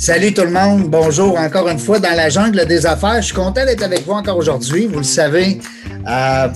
[0.00, 3.20] Salut tout le monde, bonjour encore une fois dans la jungle des affaires.
[3.20, 4.86] Je suis content d'être avec vous encore aujourd'hui.
[4.86, 5.60] Vous le savez,
[6.08, 6.48] euh,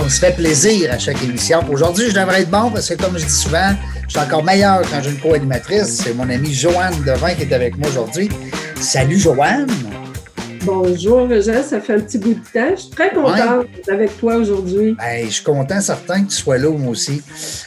[0.00, 1.60] on se fait plaisir à chaque émission.
[1.70, 3.70] Aujourd'hui, je devrais être bon parce que comme je dis souvent,
[4.08, 6.02] je suis encore meilleur quand j'ai une co-animatrice.
[6.02, 8.30] C'est mon amie Joanne Devin qui est avec moi aujourd'hui.
[8.80, 9.68] Salut Joanne!
[10.64, 12.74] Bonjour Jean, ça fait un petit bout de temps.
[12.74, 14.96] Je suis très contente d'être avec toi aujourd'hui.
[14.98, 17.22] Ben, je suis content, certain que tu sois là, moi aussi.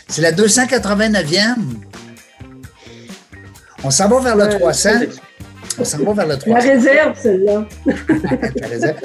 [0.09, 1.55] C'est la 289e.
[3.83, 4.89] On s'en va vers le 300.
[5.79, 6.53] On s'en va vers le 300.
[6.53, 7.65] La réserve, celle-là.
[8.61, 8.97] La réserve.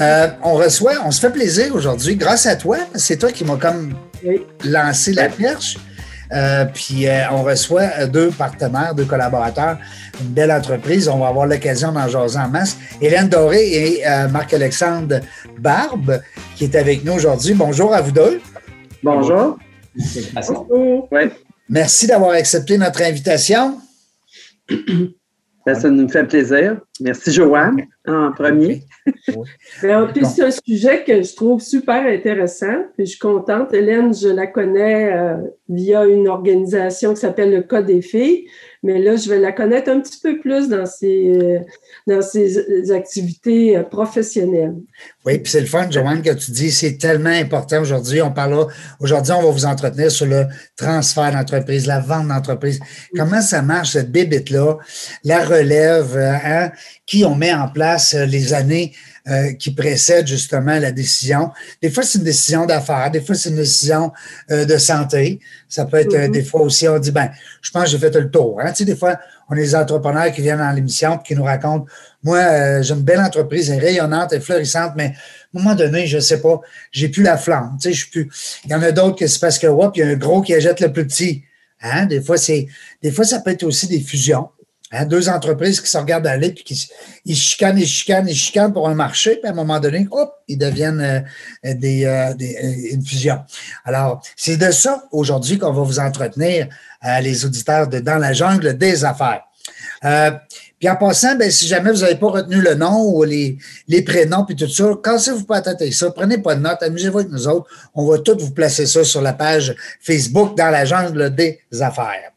[0.00, 2.78] Euh, on reçoit, on se fait plaisir aujourd'hui grâce à toi.
[2.94, 3.94] C'est toi qui m'as comme
[4.64, 5.76] lancé la perche.
[6.32, 9.76] Euh, puis euh, on reçoit deux partenaires, deux collaborateurs,
[10.20, 11.06] une belle entreprise.
[11.06, 12.78] On va avoir l'occasion d'en jaser en masse.
[13.02, 15.20] Hélène Doré et Marc-Alexandre
[15.58, 16.22] Barbe
[16.56, 17.52] qui est avec nous aujourd'hui.
[17.52, 18.40] Bonjour à vous deux.
[19.02, 19.58] Bonjour.
[20.34, 21.08] Bonjour.
[21.68, 23.78] Merci d'avoir accepté notre invitation.
[25.66, 26.78] Ben, ça nous fait plaisir.
[27.00, 28.82] Merci, Joanne, en premier.
[29.82, 32.84] Ben, c'est un sujet que je trouve super intéressant.
[32.96, 33.72] Puis je suis contente.
[33.72, 35.36] Hélène, je la connais euh,
[35.68, 38.46] via une organisation qui s'appelle le Code des filles.
[38.84, 41.60] Mais là, je vais la connaître un petit peu plus dans ses, euh,
[42.06, 44.74] dans ses activités euh, professionnelles.
[45.24, 48.20] Oui, puis c'est le fun, Joanne, que tu dis, c'est tellement important aujourd'hui.
[48.20, 48.66] On parle
[49.00, 50.44] aujourd'hui, on va vous entretenir sur le
[50.76, 52.78] transfert d'entreprise, la vente d'entreprise.
[53.16, 54.76] Comment ça marche, cette bébite-là,
[55.24, 56.70] la relève, hein,
[57.06, 58.92] qui on met en place les années
[59.26, 61.50] euh, qui précède justement la décision.
[61.80, 64.12] Des fois, c'est une décision d'affaires, des fois, c'est une décision
[64.50, 65.40] euh, de santé.
[65.66, 66.30] Ça peut être euh, mm-hmm.
[66.30, 67.30] des fois aussi, on dit, ben,
[67.62, 68.60] je pense que j'ai fait le tour.
[68.60, 68.70] Hein?
[68.72, 71.86] Tu sais, des fois, on a des entrepreneurs qui viennent dans l'émission qui nous racontent,
[72.22, 75.74] moi, j'ai une belle entreprise, elle est rayonnante, elle est florissante, mais à un moment
[75.74, 76.60] donné, je ne sais pas,
[76.92, 77.78] j'ai plus la flamme.
[77.80, 78.30] Tu sais, je suis plus.
[78.66, 80.42] Il y en a d'autres que c'est parce que, hop, il y a un gros
[80.42, 81.44] qui achète le plus petit.
[81.80, 82.04] Hein?
[82.04, 82.66] Des fois, c'est,
[83.02, 84.50] des fois, ça peut être aussi des fusions.
[84.94, 86.88] Hein, deux entreprises qui se regardent aller, puis qui
[87.24, 90.32] ils chicanent, ils chicanent, ils chicanent pour un marché, puis à un moment donné, hop,
[90.46, 93.40] ils deviennent euh, des, euh, euh, une fusion.
[93.84, 96.68] Alors, c'est de ça aujourd'hui qu'on va vous entretenir,
[97.20, 99.42] les auditeurs de Dans la jungle des affaires.
[100.78, 104.00] puis en passant, ben, si jamais vous n'avez pas retenu le nom ou les, les
[104.00, 107.46] prénoms puis tout ça, cassez-vous pas tête ça, prenez pas de notes, amusez-vous avec nous
[107.46, 107.68] autres.
[107.94, 112.32] On va tout vous placer ça sur la page Facebook Dans la jungle des affaires.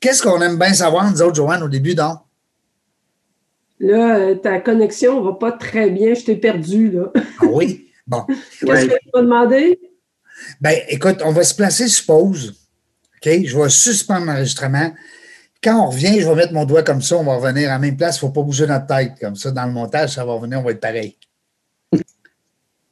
[0.00, 2.18] Qu'est-ce qu'on aime bien savoir, nous autres, Joanne, au début, donc?
[3.78, 6.14] Là, euh, ta connexion ne va pas très bien.
[6.14, 7.12] Je t'ai perdu, là.
[7.40, 7.90] Ah oui?
[8.06, 8.24] Bon.
[8.60, 9.78] Qu'est-ce que tu m'as demandé?
[10.60, 12.54] Ben, écoute, on va se placer sur pause.
[13.16, 13.30] OK?
[13.44, 14.92] Je vais suspendre l'enregistrement.
[15.62, 17.16] Quand on revient, je vais mettre mon doigt comme ça.
[17.16, 18.16] On va revenir à la même place.
[18.16, 19.14] Il ne faut pas bouger notre tête.
[19.20, 20.60] Comme ça, dans le montage, ça va revenir.
[20.60, 21.16] On va être pareil.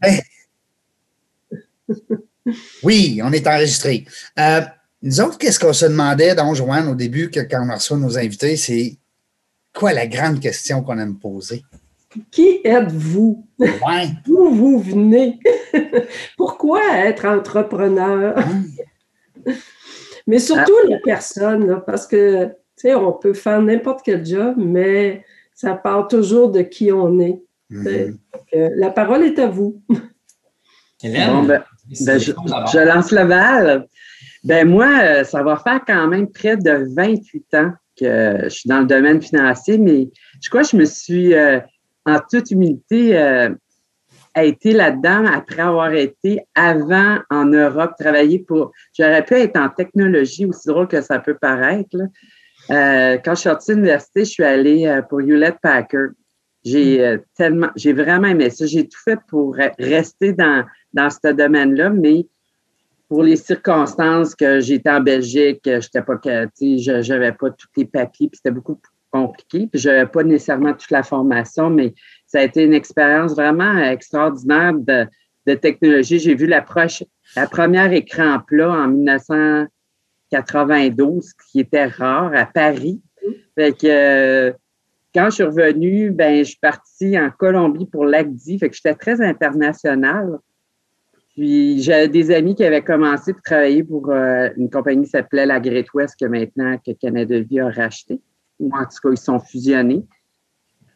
[0.00, 0.20] Ben,
[2.82, 4.06] oui, on est enregistré.
[4.38, 4.60] Euh,
[5.04, 8.56] nous autres, qu'est-ce qu'on se demandait, dans Joanne, au début, quand on reçoit nos invités,
[8.56, 8.96] c'est
[9.74, 11.62] quoi la grande question qu'on aime poser?
[12.30, 13.46] Qui êtes-vous?
[13.58, 14.08] Ouais.
[14.26, 15.38] D'où vous venez?
[16.38, 18.34] Pourquoi être entrepreneur?
[20.26, 20.88] mais surtout ah.
[20.88, 25.22] la personne, parce que, tu sais, on peut faire n'importe quel job, mais
[25.54, 27.42] ça part toujours de qui on est.
[27.70, 28.16] Mm-hmm.
[28.52, 29.82] la parole est à vous.
[31.02, 31.62] Hélène, ben,
[32.06, 32.32] ben, je,
[32.72, 33.86] je, lance la balle.
[34.44, 38.68] Ben moi, euh, ça va faire quand même près de 28 ans que je suis
[38.68, 40.10] dans le domaine financier, mais
[40.42, 41.60] je crois que je me suis, euh,
[42.04, 43.48] en toute humilité, euh,
[44.36, 48.72] été là-dedans après avoir été avant en Europe, travailler pour.
[48.92, 51.96] J'aurais pu être en technologie, aussi drôle que ça peut paraître.
[52.68, 56.08] quand je suis sortie de l'université, je suis allée pour Hewlett Packard.
[56.64, 58.66] J'ai tellement, j'ai vraiment aimé ça.
[58.66, 62.26] J'ai tout fait pour rester dans, dans ce domaine-là, mais
[63.08, 68.28] pour les circonstances que j'étais en Belgique, j'étais pas, je n'avais pas tous les papiers,
[68.28, 71.94] puis c'était beaucoup compliqué, puis je n'avais pas nécessairement toute la formation, mais
[72.26, 75.06] ça a été une expérience vraiment extraordinaire de,
[75.54, 76.18] technologie.
[76.18, 76.64] J'ai vu la,
[77.36, 83.00] la première écran plat en 1992, qui était rare à Paris.
[83.54, 84.52] Fait que, euh,
[85.14, 88.94] quand je suis revenue, ben, je suis partie en Colombie pour l'ACDI, fait que j'étais
[88.94, 90.40] très internationale.
[91.34, 95.46] Puis j'avais des amis qui avaient commencé à travailler pour euh, une compagnie qui s'appelait
[95.46, 98.20] la Great West, que maintenant que Canada Vie a racheté.
[98.60, 100.04] Ou en tout cas, ils sont fusionnés.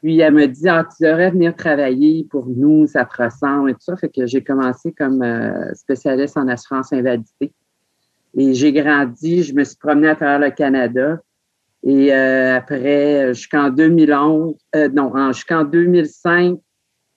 [0.01, 3.75] Puis elle me dit ah, tu devrais venir travailler pour nous, ça te ressemble et
[3.75, 3.97] tout ça.
[3.97, 7.53] Fait que j'ai commencé comme euh, spécialiste en assurance invalidité.
[8.37, 11.19] Et j'ai grandi, je me suis promenée à travers le Canada.
[11.83, 14.55] Et euh, après, jusqu'en 2011,
[14.93, 16.59] non, jusqu'en 2005,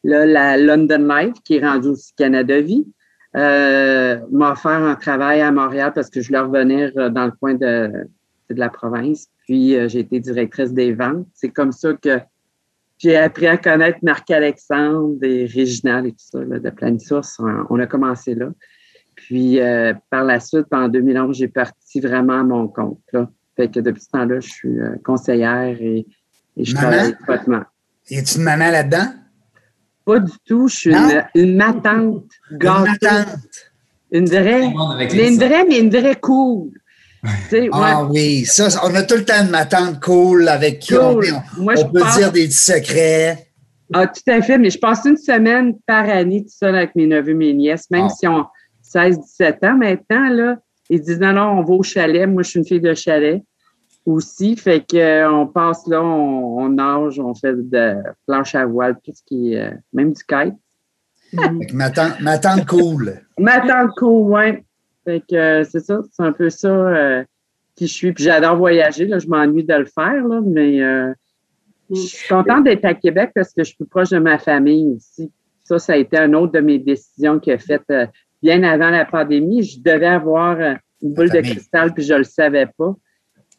[0.06, 2.88] là, la London Life, qui est rendue aussi Canada Vie,
[3.36, 7.32] euh, m'a offert un travail à Montréal parce que je voulais revenir euh, dans le
[7.32, 7.90] coin de,
[8.50, 9.28] de la province.
[9.46, 11.28] Puis, j'ai été directrice des ventes.
[11.34, 12.20] C'est comme ça que
[12.98, 17.42] j'ai appris à connaître Marc-Alexandre et Réginal et tout ça, là, de Planisource.
[17.70, 18.50] On a commencé là.
[19.16, 19.60] Puis,
[20.10, 23.02] par la suite, en 2011, j'ai parti vraiment à mon compte.
[23.12, 23.30] Là.
[23.58, 26.06] Fait que depuis ce temps-là, je suis conseillère et,
[26.56, 27.64] je travaille étroitement.
[28.10, 29.21] Y a-tu une maman là-dedans?
[30.12, 30.68] Pas du tout.
[30.68, 32.86] Je suis une, une, matante gâteau.
[32.86, 33.40] Une matante.
[34.12, 34.74] Une vraie.
[35.16, 36.72] Mais une vraie, mais une vraie cool.
[37.72, 42.04] ah oui, ça, on a tout le temps une matante cool avec qui on, peut
[42.18, 43.48] dire des secrets.
[43.94, 47.08] Ah, tout à fait, mais je passe une semaine par année tout seul avec mes
[47.08, 48.16] neveux, mes nièces, même ah.
[48.18, 48.46] si on
[48.82, 50.58] 16, 17 ans maintenant, là.
[50.90, 52.28] Ils disent non, non, on va au chalet.
[52.28, 53.42] Moi, je suis une fille de chalet
[54.06, 54.56] aussi.
[54.56, 57.96] Fait qu'on euh, passe là, on, nage, on fait de
[58.28, 60.56] planche à voile, tout ce qui est, euh, même du kite.
[61.74, 63.22] ma, tante, cool.
[63.40, 64.64] ma tante cool, oui.
[65.06, 67.24] Fait que euh, c'est ça, c'est un peu ça
[67.76, 68.12] qui je suis.
[68.12, 70.80] Puis j'adore voyager, là, je m'ennuie de le faire, là, mais
[71.90, 74.96] je suis contente d'être à Québec parce que je suis plus proche de ma famille
[74.96, 75.32] aussi.
[75.64, 77.82] Ça, ça a été une autre de mes décisions qui a fait
[78.44, 79.64] bien avant la pandémie.
[79.64, 80.58] Je devais avoir
[81.02, 82.96] une boule de cristal, puis je ne le savais pas.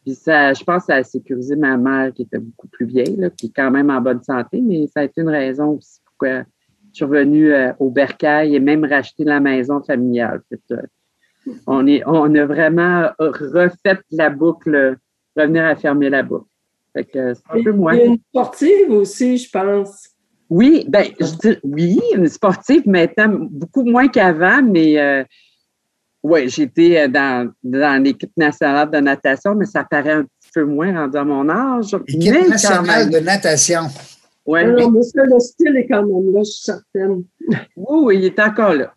[0.03, 3.15] Puis ça, je pense que ça a sécurisé ma mère qui était beaucoup plus vieille,
[3.15, 6.01] là, qui est quand même en bonne santé, mais ça a été une raison aussi
[6.05, 6.43] pourquoi
[6.91, 10.41] je suis revenue euh, au Bercail et même racheter la maison familiale.
[10.71, 10.77] Euh,
[11.65, 14.97] on, est, on a vraiment refait la boucle,
[15.35, 16.45] revenir à fermer la boucle.
[16.93, 17.97] Fait que c'est un peu moins.
[17.97, 20.09] une sportive aussi, je pense.
[20.49, 25.23] Oui, ben, je dis oui, une sportive maintenant, beaucoup moins qu'avant, mais euh,
[26.23, 30.63] oui, j'étais euh, dans, dans l'équipe nationale de natation, mais ça paraît un petit peu
[30.63, 31.95] moins rendu à mon âge.
[32.07, 33.81] Équipe nationale de natation.
[34.45, 34.61] Oui.
[34.65, 37.23] mais le style est quand même là, je suis certaine.
[37.75, 38.93] Oui, oui, il est encore là.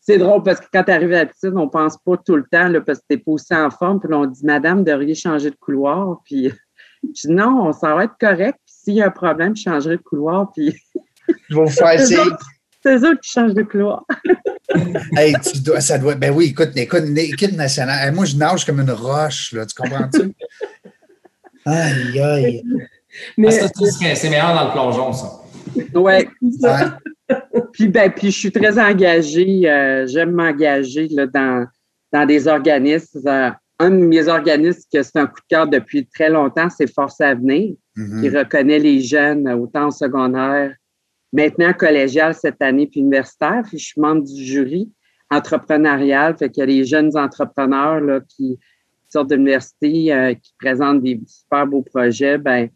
[0.00, 2.36] C'est drôle parce que quand tu arrives à la piscine, on ne pense pas tout
[2.36, 4.00] le temps là, parce que tu n'es pas aussi en forme.
[4.00, 6.20] Puis on dit, Madame, de rien changer de couloir.
[6.24, 6.50] Puis
[7.02, 8.58] je dis, non, ça va être correct.
[8.64, 10.50] Puis s'il y a un problème, je changerai de couloir.
[10.52, 10.74] Puis.
[11.48, 12.18] Je vais vous faire essayer.
[12.82, 14.04] C'est eux qui changent de couloir.
[15.16, 16.14] hey, tu dois, ça doit.
[16.14, 18.14] Ben oui, écoute, écoute, une équipe nationale.
[18.14, 20.32] moi, je nage comme une roche, là, tu comprends-tu?
[21.66, 22.64] aïe, aïe.
[23.36, 25.40] Mais c'est meilleur dans le plongeon, ça.
[25.94, 26.12] Oui.
[26.42, 26.86] Ouais.
[27.72, 29.68] puis, ben, puis je suis très engagée.
[29.70, 31.66] Euh, j'aime m'engager dans,
[32.12, 33.20] dans des organismes.
[33.26, 36.92] Euh, un de mes organismes que c'est un coup de cœur depuis très longtemps, c'est
[36.92, 38.20] Force Avenir, mm-hmm.
[38.20, 40.74] qui reconnaît les jeunes autant au secondaire
[41.32, 43.62] maintenant collégial cette année, puis universitaire.
[43.66, 44.90] Puis je suis membre du jury
[45.30, 46.36] entrepreneurial.
[46.36, 48.58] Fait qu'il y a les jeunes entrepreneurs là, qui
[49.08, 52.38] sortent de l'université, euh, qui présentent des super beaux projets.
[52.38, 52.68] Ben,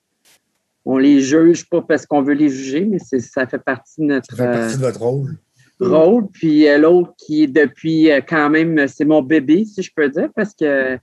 [0.85, 4.37] on les juge pas parce qu'on veut les juger, mais ça fait partie de notre.
[4.37, 5.39] Ça fait partie de votre rôle.
[5.81, 6.29] Euh, rôle.
[6.29, 10.29] Puis euh, l'autre qui est depuis quand même, c'est mon bébé, si je peux dire,
[10.35, 10.99] parce que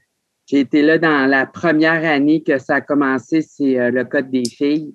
[0.46, 4.46] j'ai été là dans la première année que ça a commencé, c'est le Code des
[4.46, 4.94] filles.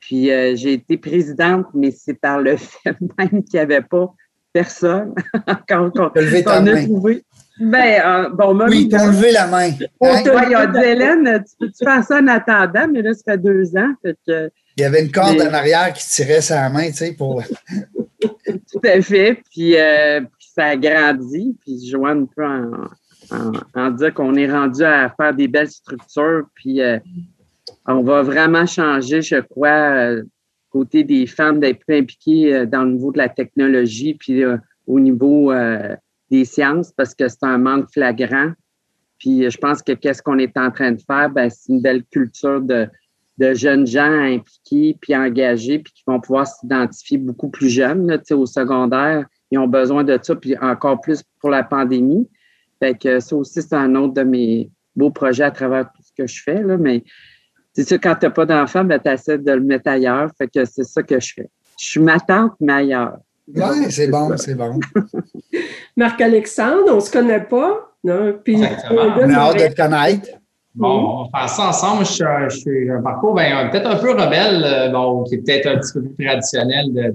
[0.00, 4.12] Puis euh, j'ai été présidente, mais c'est par le fait même qu'il n'y avait pas
[4.52, 5.14] personne
[5.68, 7.24] quand on, a trouvé.
[7.60, 9.70] Ben, euh, bon, oui, t'as levé la main.
[10.00, 10.22] On hein?
[10.48, 12.86] il a dit, Hélène, tu peux-tu faire ça en attendant?
[12.92, 13.92] Mais là, ça fait deux ans.
[14.04, 17.42] il y avait une corde en arrière qui tirait sa main, tu sais, pour.
[18.20, 19.42] Tout à fait.
[19.50, 20.20] Puis, euh,
[20.54, 21.56] ça a grandi.
[21.62, 22.70] Puis, Joanne peut en,
[23.30, 26.44] en, en dire qu'on est rendu à faire des belles structures.
[26.54, 26.80] Puis,
[27.88, 30.22] on va vraiment changer, je crois, euh,
[30.70, 34.58] côté des femmes, d'être plus impliquées euh, dans le niveau de la technologie, puis euh,
[34.86, 35.52] au niveau
[36.30, 38.52] des sciences, parce que c'est un manque flagrant.
[39.18, 42.04] Puis je pense que qu'est-ce qu'on est en train de faire, ben, c'est une belle
[42.04, 42.88] culture de,
[43.36, 48.18] de jeunes gens impliqués, puis engagés, puis qui vont pouvoir s'identifier beaucoup plus jeunes, là,
[48.30, 49.26] au secondaire.
[49.50, 52.28] Ils ont besoin de ça, puis encore plus pour la pandémie.
[52.78, 56.12] Fait que ça aussi, c'est un autre de mes beaux projets à travers tout ce
[56.16, 57.04] que je fais, là, mais
[57.78, 60.30] c'est ça, quand tu n'as pas d'enfant, ben, tu essaies de le mettre ailleurs.
[60.36, 61.48] Fait que c'est ça que je fais.
[61.80, 63.18] Je suis ma tante, mais ailleurs.
[63.54, 64.80] Oui, c'est bon, c'est bon.
[65.96, 67.92] Marc-Alexandre, on ne se connaît pas.
[68.02, 68.34] Non?
[68.42, 68.56] Puis,
[68.90, 70.28] on a hâte de te connaître.
[70.74, 72.04] Bon, on va faire ça ensemble.
[72.04, 75.78] Je, suis un parcours ben, peut-être un peu rebelle, euh, bon, qui est peut-être un
[75.78, 77.14] petit peu plus traditionnel de,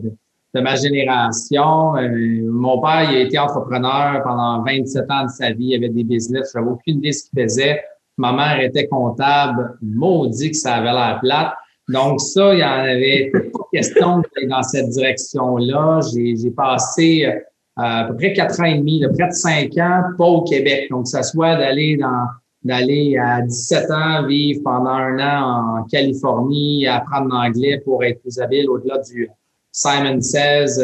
[0.56, 1.98] de, ma génération.
[1.98, 5.72] Euh, mon père, il a été entrepreneur pendant 27 ans de sa vie.
[5.72, 6.52] Il avait des business.
[6.54, 7.84] Je n'avais aucune idée de ce qu'il faisait.
[8.18, 11.54] Ma mère était comptable, maudit que ça avait l'air plate.
[11.90, 16.00] Donc ça, il y en avait pas question d'aller dans cette direction-là.
[16.14, 17.40] J'ai passé euh,
[17.76, 20.88] à peu près quatre ans et demi, près de cinq ans, pas au Québec.
[20.92, 22.28] Donc, ça soit d'aller dans
[22.64, 28.40] d'aller à 17 ans vivre pendant un an en Californie, apprendre l'anglais pour être plus
[28.40, 29.30] habile au-delà du
[29.74, 30.80] Simon Says,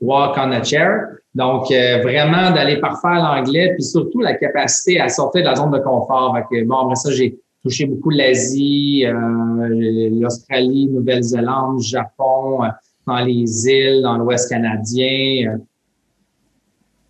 [0.00, 1.18] Walk on a Chair.
[1.34, 5.78] Donc, vraiment d'aller parfaire l'anglais, puis surtout la capacité à sortir de la zone de
[5.78, 6.38] confort.
[6.64, 12.60] bon, après ça, j'ai touché beaucoup l'Asie, l'Australie, Nouvelle-Zélande, Japon,
[13.06, 15.58] dans les îles, dans l'Ouest canadien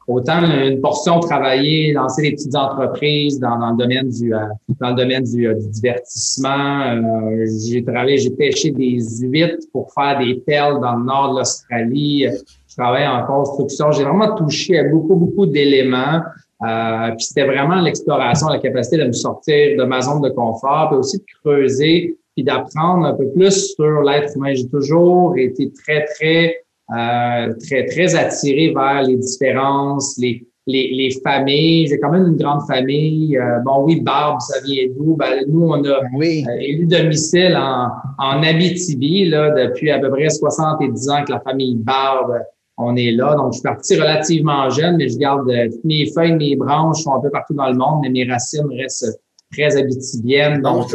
[0.06, 4.38] autant une portion travailler, lancer des petites entreprises dans, dans le domaine du euh,
[4.80, 6.80] dans le domaine du, euh, divertissement.
[6.82, 11.38] Euh, j'ai travaillé, j'ai pêché des huîtres pour faire des perles dans le nord de
[11.38, 12.26] l'Australie.
[12.68, 13.92] Je travaille en construction.
[13.92, 16.20] J'ai vraiment touché à beaucoup, beaucoup d'éléments.
[16.60, 20.98] puis c'était vraiment l'exploration, la capacité de me sortir de ma zone de confort, puis
[20.98, 24.54] aussi de creuser, puis d'apprendre un peu plus sur l'être humain.
[24.54, 31.10] J'ai toujours été très, très euh, très, très attiré vers les différences, les, les, les
[31.22, 31.86] familles.
[31.86, 33.38] J'ai quand même une grande famille.
[33.38, 35.16] Euh, bon, oui, Barbe, ça vient d'où?
[35.16, 36.44] Ben, nous, on a oui.
[36.46, 37.88] Euh, élu domicile en,
[38.18, 42.38] en Abitibi là, depuis à peu près 70 ans que la famille Barbe,
[42.76, 43.34] on est là.
[43.34, 47.14] Donc, je suis parti relativement jeune, mais je garde toutes mes feuilles, mes branches sont
[47.14, 49.20] un peu partout dans le monde, mais mes racines restent
[49.52, 50.60] très abitibiennes.
[50.60, 50.94] Donc,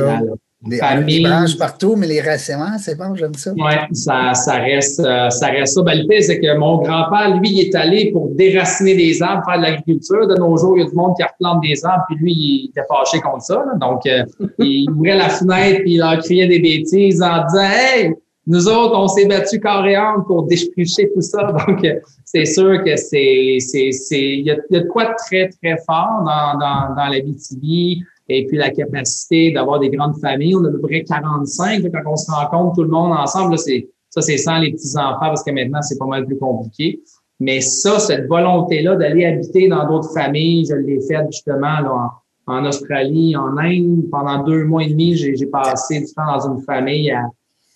[0.80, 1.24] famille.
[1.24, 3.51] branches partout, mais les racines, c'est bon, j'aime ça.
[3.56, 5.82] Oui, ça, ça, reste, euh, ça reste ça.
[5.84, 9.44] Ben, le pire, c'est que mon grand-père, lui, il est allé pour déraciner des arbres,
[9.46, 10.28] faire de l'agriculture.
[10.28, 12.70] De nos jours, il y a du monde qui replante des arbres, puis lui, il
[12.70, 13.63] était fâché contre ça.
[13.80, 14.24] Donc, euh,
[14.60, 18.13] il ouvrait la fenêtre, puis il leur criait des bêtises en disant Hey,
[18.46, 19.96] nous autres, on s'est battu carré
[20.28, 21.54] pour déchricher tout ça.
[21.68, 25.50] Donc, euh, c'est sûr que c'est, c'est, c'est, il y a, de quoi de très,
[25.50, 30.55] très fort dans, dans, dans la BTV et puis la capacité d'avoir des grandes familles.
[30.55, 31.83] On a à peu près 45.
[31.91, 35.43] quand on se rencontre tout le monde ensemble, c'est ça, c'est sans les petits-enfants parce
[35.43, 37.00] que maintenant, c'est pas mal plus compliqué.
[37.39, 42.12] Mais ça, cette volonté-là d'aller habiter dans d'autres familles, je l'ai fait justement là,
[42.48, 44.09] en, Australie, en Inde.
[44.12, 47.29] Pendant deux mois et demi, j'ai passé du temps dans une famille à,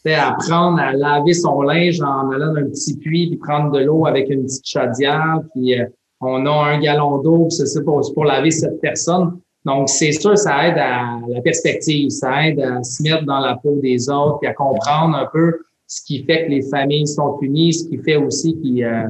[0.06, 4.06] apprendre à laver son linge en allant dans un petit puits, puis prendre de l'eau
[4.06, 5.86] avec une petite chaudière, puis euh,
[6.20, 9.40] on a un gallon d'eau, c'est pour, pour laver cette personne.
[9.66, 13.56] Donc, c'est sûr, ça aide à la perspective, ça aide à se mettre dans la
[13.56, 17.38] peau des autres et à comprendre un peu ce qui fait que les familles sont
[17.42, 19.08] unies, ce qui fait aussi qu'ils euh,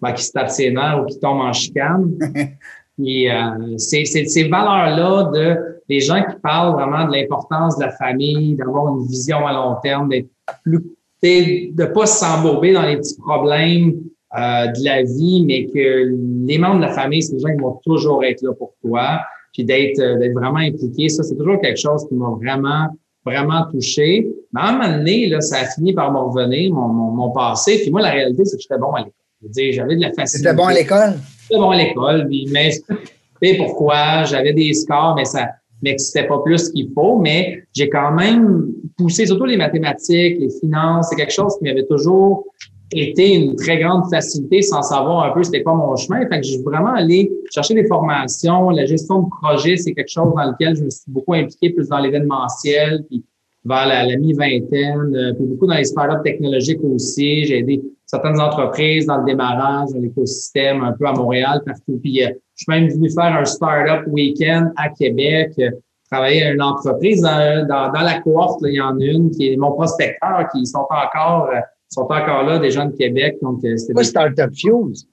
[0.00, 2.12] ben, se tapent ses nerfs ou qu'ils tombent en chicane.
[3.04, 5.56] et euh, c'est ces valeurs-là de
[5.88, 9.76] les gens qui parlent vraiment de l'importance de la famille, d'avoir une vision à long
[9.82, 10.28] terme, d'être
[10.64, 10.82] plus
[11.22, 13.94] de pas s'embourber dans les petits problèmes
[14.36, 16.16] euh, de la vie, mais que
[16.46, 19.20] les membres de la famille, c'est des gens qui vont toujours être là pour toi
[19.52, 21.08] puis d'être euh, d'être vraiment impliqué.
[21.08, 22.88] Ça, c'est toujours quelque chose qui m'a vraiment
[23.24, 24.28] vraiment touché.
[24.52, 27.78] Mais à un moment donné, là, ça a fini par me revenir, mon, mon, passé.
[27.80, 29.12] Puis moi, la réalité, c'est que j'étais bon à l'école.
[29.40, 30.48] Je veux dire, j'avais de la facilité.
[30.48, 31.14] C'était bon à l'école?
[31.42, 32.28] J'étais bon à l'école.
[32.50, 34.24] Mais sais pourquoi?
[34.24, 35.48] J'avais des scores, mais ça
[35.82, 37.18] mais c'était pas plus qu'il faut.
[37.18, 41.08] Mais j'ai quand même poussé, surtout les mathématiques, les finances.
[41.10, 42.46] C'est quelque chose qui m'avait toujours
[42.94, 46.26] été une très grande facilité sans savoir un peu c'était quoi mon chemin.
[46.28, 48.70] Fait que j'ai vraiment allé chercher des formations.
[48.70, 51.88] La gestion de projet, c'est quelque chose dans lequel je me suis beaucoup impliqué plus
[51.88, 53.24] dans l'événementiel, puis
[53.64, 57.44] vers la, mi-vingtaine, euh, puis beaucoup dans les startups technologiques aussi.
[57.44, 61.98] J'ai aidé certaines entreprises dans le démarrage, dans l'écosystème, un peu à Montréal, partout.
[62.02, 65.70] Puis euh, je suis même venu faire un startup week-end à Québec, euh,
[66.10, 68.60] travailler à une entreprise dans, dans, la cohorte.
[68.64, 71.48] il y en a une qui est mon prospecteur, qui sont encore
[71.92, 73.38] sont encore là, des gens de Québec.
[73.42, 75.06] Donc, euh, c'était Startup Fuse?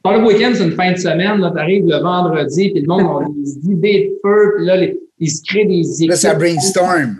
[0.00, 1.38] Startup Weekend, c'est une fin de semaine.
[1.38, 4.98] Tu arrives le vendredi, puis le monde a des idées de feu, puis là, les,
[5.18, 6.10] ils se créent des équipes.
[6.10, 7.16] Là, ça brainstorm.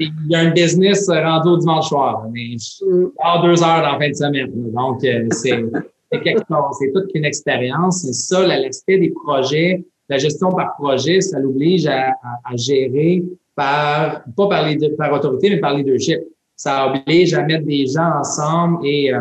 [0.00, 2.24] Il y a un business rendu au dimanche soir.
[2.32, 4.50] Mais je deux heures dans la fin de semaine.
[4.72, 6.76] Donc, euh, c'est quelque chose.
[6.78, 8.02] C'est toute une expérience.
[8.02, 9.84] C'est ça, l'aspect des projets.
[10.08, 12.10] La gestion par projet, ça l'oblige à,
[12.44, 13.24] à, gérer
[13.56, 16.20] par, pas par, les, par autorité, mais par leadership
[16.56, 19.20] ça oblige à mettre des gens ensemble et euh,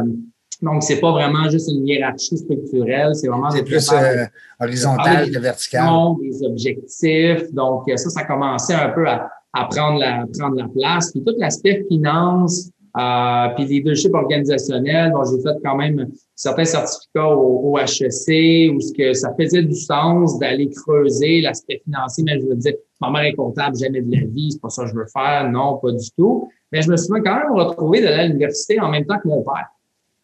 [0.61, 4.25] donc c'est pas vraiment juste une hiérarchie structurelle, c'est vraiment c'est plus euh,
[4.61, 5.89] horizontal que vertical.
[6.21, 11.11] Des objectifs, donc ça, ça commençait un peu à, à prendre la prendre la place.
[11.11, 16.07] Puis tout l'aspect finance, euh, puis leadership organisationnel, bon, j'ai fait quand même
[16.43, 22.25] certains certificats au, HEC où ce que ça faisait du sens d'aller creuser l'aspect financier,
[22.25, 24.83] mais je veux dire, ma mère est comptable, jamais de la vie, c'est pas ça
[24.83, 26.49] que je veux faire, non, pas du tout.
[26.71, 29.41] Mais je me suis quand même retrouvé d'aller à l'université en même temps que mon
[29.41, 29.69] père.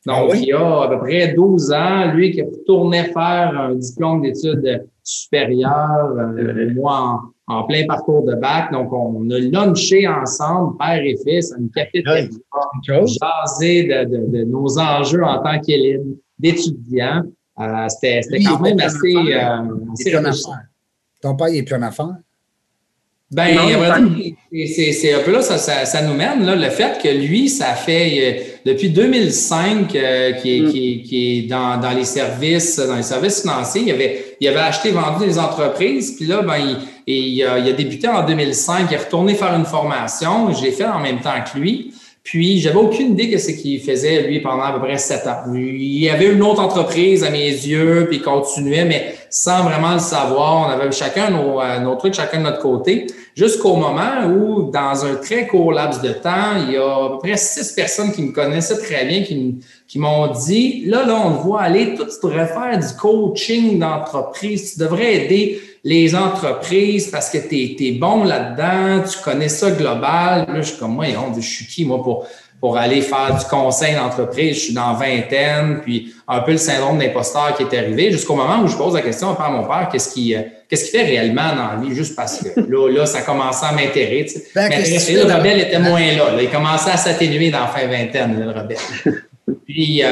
[0.05, 3.75] Donc, ah il y a à peu près 12 ans, lui qui retournait faire un
[3.75, 8.71] diplôme d'études supérieures, euh, moi en, plein parcours de bac.
[8.71, 12.27] Donc, on a lunché ensemble, père et fils, à une cafétéria,
[12.85, 16.01] jaser de, de, de, nos enjeux en tant qu'élève,
[16.37, 17.23] d'étudiants.
[17.59, 19.61] Euh, C'était quand même assez, euh,
[19.93, 20.11] assez
[21.21, 22.15] Ton père, il est plus en affaires?
[23.31, 23.55] Ben,
[24.51, 28.09] c'est un peu là, ça, ça, nous mène, là, le fait que lui, ça fait
[28.17, 30.71] euh, depuis 2005 euh, qui, est, mm.
[30.71, 33.83] qui, qui est dans, dans, les services, dans les services financiers.
[33.85, 36.77] Il avait, il avait acheté, vendu des entreprises, puis là, ben, il,
[37.13, 40.53] il, a, il a débuté en 2005, il est retourné faire une formation.
[40.53, 41.93] Je l'ai fait en même temps que lui.
[42.23, 45.51] Puis, j'avais aucune idée de ce qu'il faisait, lui, pendant à peu près sept ans.
[45.51, 49.93] Il y avait une autre entreprise à mes yeux, puis il continuait, mais sans vraiment
[49.93, 50.67] le savoir.
[50.67, 53.07] On avait chacun nos, euh, nos trucs, chacun de notre côté,
[53.39, 57.19] jusqu'au moment où, dans un très court laps de temps, il y a à peu
[57.19, 61.43] près six personnes qui me connaissaient très bien, qui, m'ont dit, là, là, on te
[61.43, 67.29] voit aller, toi, tu devrais faire du coaching d'entreprise, tu devrais aider les entreprises parce
[67.29, 70.45] que tu es, bon là-dedans, tu connais ça global.
[70.49, 71.05] Là, je suis comme moi,
[71.37, 72.27] je suis qui, moi, pour,
[72.59, 74.55] pour aller faire du conseil d'entreprise?
[74.55, 78.61] Je suis dans vingtaine, puis un peu le syndrome d'imposteur qui est arrivé, jusqu'au moment
[78.61, 81.55] où je pose la question à mon père, qu'est-ce qui euh, qu'est-ce qu'il fait réellement
[81.55, 84.47] dans la vie, juste parce que là, là ça commençait à m'intéresser.
[84.53, 86.41] Ben, le rebelle était moins là, là.
[86.41, 88.77] Il commençait à s'atténuer dans la fin vingtaine, le rebelle.
[89.65, 90.07] Puis, euh,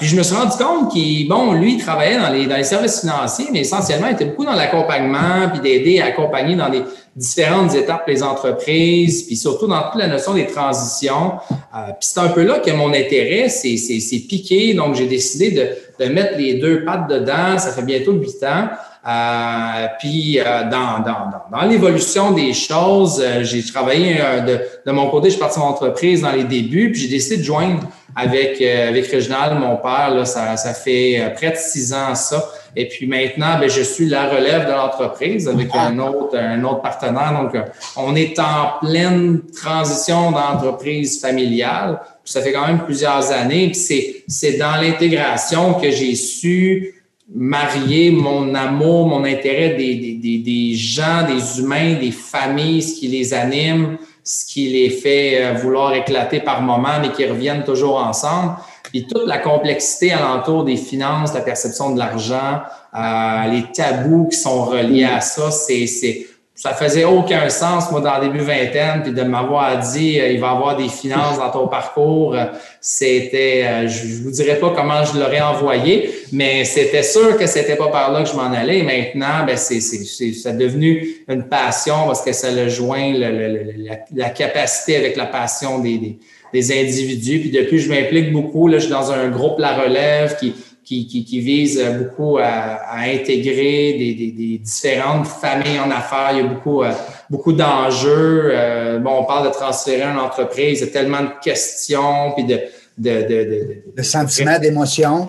[0.00, 3.00] je me suis rendu compte qu'il, bon, lui, il travaillait dans les, dans les services
[3.00, 6.82] financiers, mais essentiellement, il était beaucoup dans l'accompagnement, puis d'aider à accompagner dans les
[7.16, 11.34] différentes étapes les entreprises, puis surtout dans toute la notion des transitions.
[11.50, 16.04] Euh, puis c'est un peu là que mon intérêt s'est piqué, donc j'ai décidé de,
[16.04, 17.58] de mettre les deux pattes dedans.
[17.58, 18.68] Ça fait bientôt huit ans.
[19.08, 24.16] Euh, puis euh, dans, dans, dans, l'évolution des choses, euh, j'ai travaillé
[24.46, 27.38] de, de, mon côté, je suis parti mon entreprise dans les débuts, puis j'ai décidé
[27.38, 27.84] de joindre
[28.18, 30.10] avec, avec Réginald, mon père.
[30.14, 32.50] Là, ça, ça fait près de six ans ça.
[32.76, 36.82] Et puis maintenant, ben, je suis la relève de l'entreprise avec un autre, un autre
[36.82, 37.32] partenaire.
[37.42, 37.60] Donc,
[37.96, 42.00] on est en pleine transition d'entreprise familiale.
[42.24, 43.72] ça fait quand même plusieurs années.
[43.72, 46.94] Puis c'est dans l'intégration que j'ai su
[47.34, 53.08] marier mon amour, mon intérêt des, des, des, gens, des humains, des familles, ce qui
[53.08, 53.98] les anime,
[54.28, 58.56] ce qui les fait euh, vouloir éclater par moments, mais qui reviennent toujours ensemble.
[58.92, 62.60] Et toute la complexité alentour des finances, la perception de l'argent,
[62.94, 66.27] euh, les tabous qui sont reliés à ça, c'est
[66.58, 70.40] ça faisait aucun sens, moi, dans le début vingtaine, puis de m'avoir dit, euh, il
[70.40, 72.34] va y avoir des finances dans ton parcours.
[72.34, 72.46] Euh,
[72.80, 77.76] c'était, euh, je, vous dirais pas comment je l'aurais envoyé, mais c'était sûr que c'était
[77.76, 78.82] pas par là que je m'en allais.
[78.82, 84.96] maintenant, ben, c'est, c'est, c'est, devenu une passion parce que ça le joint la, capacité
[84.96, 86.18] avec la passion des,
[86.52, 87.38] des, individus.
[87.38, 88.66] Puis depuis, je m'implique beaucoup.
[88.66, 90.54] Là, je suis dans un groupe La Relève qui
[90.88, 96.30] qui, vise beaucoup à, intégrer des, différentes familles en affaires.
[96.32, 96.92] Il y a beaucoup, euh,
[97.28, 98.50] beaucoup d'enjeux.
[98.52, 102.44] Euh, bon, on parle de transférer une entreprise, il y a tellement de questions, puis
[102.44, 102.60] de...
[102.96, 105.28] de, de, de, sentiments, d'émotions.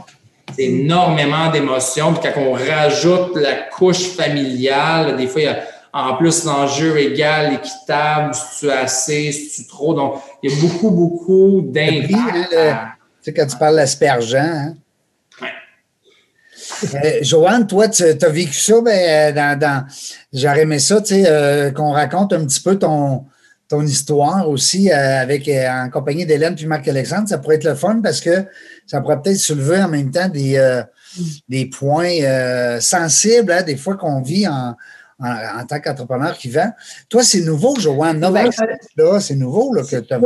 [0.57, 2.13] Énormément d'émotions.
[2.13, 5.59] Puis quand on rajoute la couche familiale, des fois, il y a
[5.91, 9.93] en plus l'enjeu égal, équitable, si tu as assez, si tu trop.
[9.93, 12.53] Donc, il y a beaucoup, beaucoup d'impact.
[12.55, 12.79] Hein,
[13.21, 14.75] tu sais, quand tu parles d'aspergent, hein?
[16.83, 19.85] Euh, Joanne, toi, tu as vécu ça, ben, dans, dans
[20.33, 23.25] j'aurais aimé ça, tu sais, euh, qu'on raconte un petit peu ton,
[23.67, 27.27] ton histoire aussi euh, avec, en compagnie d'Hélène puis Marc-Alexandre.
[27.27, 28.45] Ça pourrait être le fun parce que
[28.85, 30.81] ça pourrait peut-être soulever en même temps des,
[31.47, 34.75] des points sensibles, hein, des fois qu'on vit en,
[35.19, 36.71] en, tant qu'entrepreneur qui vend.
[37.09, 38.19] Toi, c'est nouveau, Joanne.
[38.19, 38.57] Novax,
[38.95, 40.19] là, c'est nouveau là, que tu as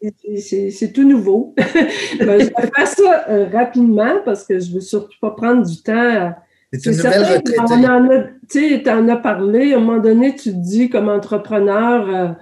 [0.00, 1.54] c'est tout nouveau.
[2.18, 5.66] Ben, je vais faire ça euh, rapidement parce que je ne veux surtout pas prendre
[5.66, 6.32] du temps.
[6.72, 8.82] C'est une nouvelle retraitée.
[8.82, 12.36] Tu en as parlé, à un moment donné, tu te dis comme entrepreneur,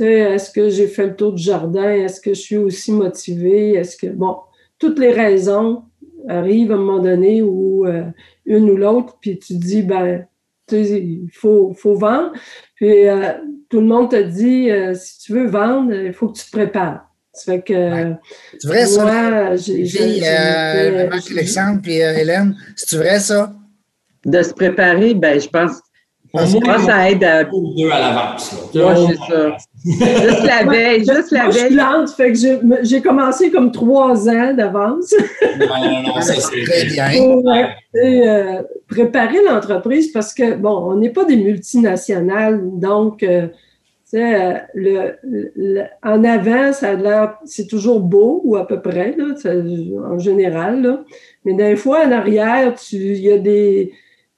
[0.00, 1.90] euh, est-ce que j'ai fait le tour du jardin?
[1.90, 3.74] Est-ce que je suis aussi motivé?
[3.74, 4.36] Est-ce que, bon,
[4.78, 5.84] toutes les raisons
[6.28, 8.04] arrivent à un moment donné ou euh,
[8.46, 10.26] une ou l'autre, puis tu te dis, ben,
[10.72, 12.32] il faut, faut vendre.
[12.76, 13.06] Puis
[13.74, 16.50] tout le monde te dit euh, si tu veux vendre, il faut que tu te
[16.52, 17.10] prépares.
[17.32, 18.12] Ça fait que.
[18.60, 19.56] C'est vrai, ça?
[19.56, 23.52] J'ai euh, Alexandre puis euh, Hélène, c'est vrai, ça?
[24.24, 25.72] De se préparer, ben je pense.
[26.32, 27.44] Je pense que ça aide à.
[27.44, 28.54] Deux à l'avance.
[28.74, 29.56] Moi, c'est ça.
[29.84, 31.76] juste la veille, juste la veille.
[31.76, 35.12] Je suis fait que j'ai commencé comme trois ans d'avance.
[35.58, 37.10] non, non, ça, c'est très bien.
[37.18, 37.42] Pour
[38.94, 43.48] préparer l'entreprise parce que, bon, on n'est pas des multinationales, donc euh,
[44.12, 46.96] le, en avant, ça
[47.44, 49.34] c'est toujours beau, ou à peu près, là,
[50.08, 51.04] en général.
[51.44, 53.92] Mais des fois, en arrière, il y a des.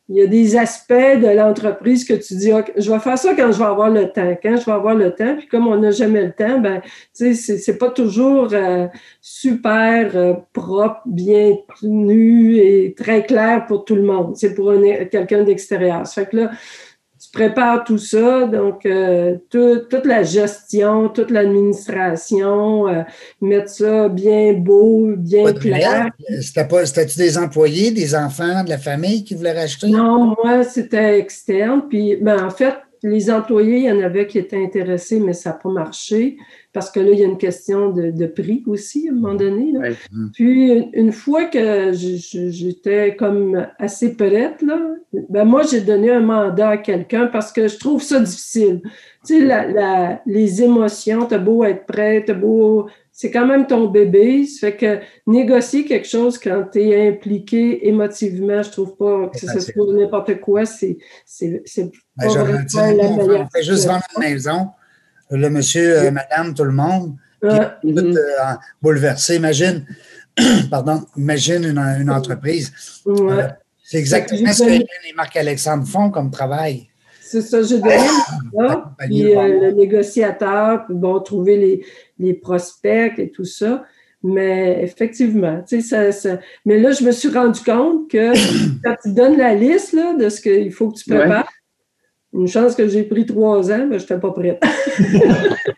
[0.08, 3.50] Il y a des aspects de l'entreprise que tu dis, je vais faire ça quand
[3.50, 4.36] je vais avoir le temps.
[4.40, 6.80] Quand je vais avoir le temps, puis comme on n'a jamais le temps, ben,
[7.14, 8.86] tu sais, c'est pas toujours euh,
[9.20, 14.36] super euh, propre, bien tenu et très clair pour tout le monde.
[14.36, 14.72] C'est pour
[15.10, 16.06] quelqu'un d'extérieur.
[16.06, 16.50] Fait que là,
[17.36, 23.02] prépare tout ça, donc euh, toute la gestion, toute l'administration, euh,
[23.42, 26.10] mettre ça bien beau, bien clair.
[26.40, 29.88] C'était-tu des employés, des enfants, de la famille qui voulaient racheter?
[29.88, 31.82] Non, moi, c'était externe.
[31.88, 35.50] Puis, ben, en fait, les employés, il y en avait qui étaient intéressés, mais ça
[35.50, 36.38] n'a pas marché
[36.76, 39.72] parce que là, il y a une question de, prix aussi à un moment donné.
[40.34, 44.78] Puis, une fois que j'étais comme assez prête, là,
[45.30, 48.82] ben moi, j'ai donné un mandat à quelqu'un parce que je trouve ça difficile.
[49.26, 52.88] Tu sais, la, les émotions, t'as beau être prêt, t'as beau...
[53.10, 54.44] C'est quand même ton bébé.
[54.44, 59.38] Ça fait que négocier quelque chose quand tu es impliqué émotivement, je trouve pas que
[59.38, 60.98] ce soit n'importe quoi, c'est
[61.40, 64.68] ben, on fait juste vendre une maison.
[65.30, 69.36] Le monsieur, euh, madame, tout le monde, tout, euh, bouleversé.
[69.36, 69.84] Imagine,
[70.70, 72.72] pardon, imagine une, entreprise.
[73.06, 73.48] Euh,
[73.82, 76.88] c'est exactement ce que les Marc-Alexandre font comme travail.
[77.20, 77.96] C'est ça, j'ai donné
[78.56, 81.86] ça, puis le négociateur, puis bon, trouver les,
[82.20, 83.84] les prospects et tout ça.
[84.22, 88.32] Mais effectivement, tu sais, ça, mais là, je me suis rendu compte que
[88.84, 91.48] quand tu donnes la liste là, de ce qu'il faut que tu prépares,
[92.36, 94.62] une chance que j'ai pris trois ans, mais je n'étais pas prête.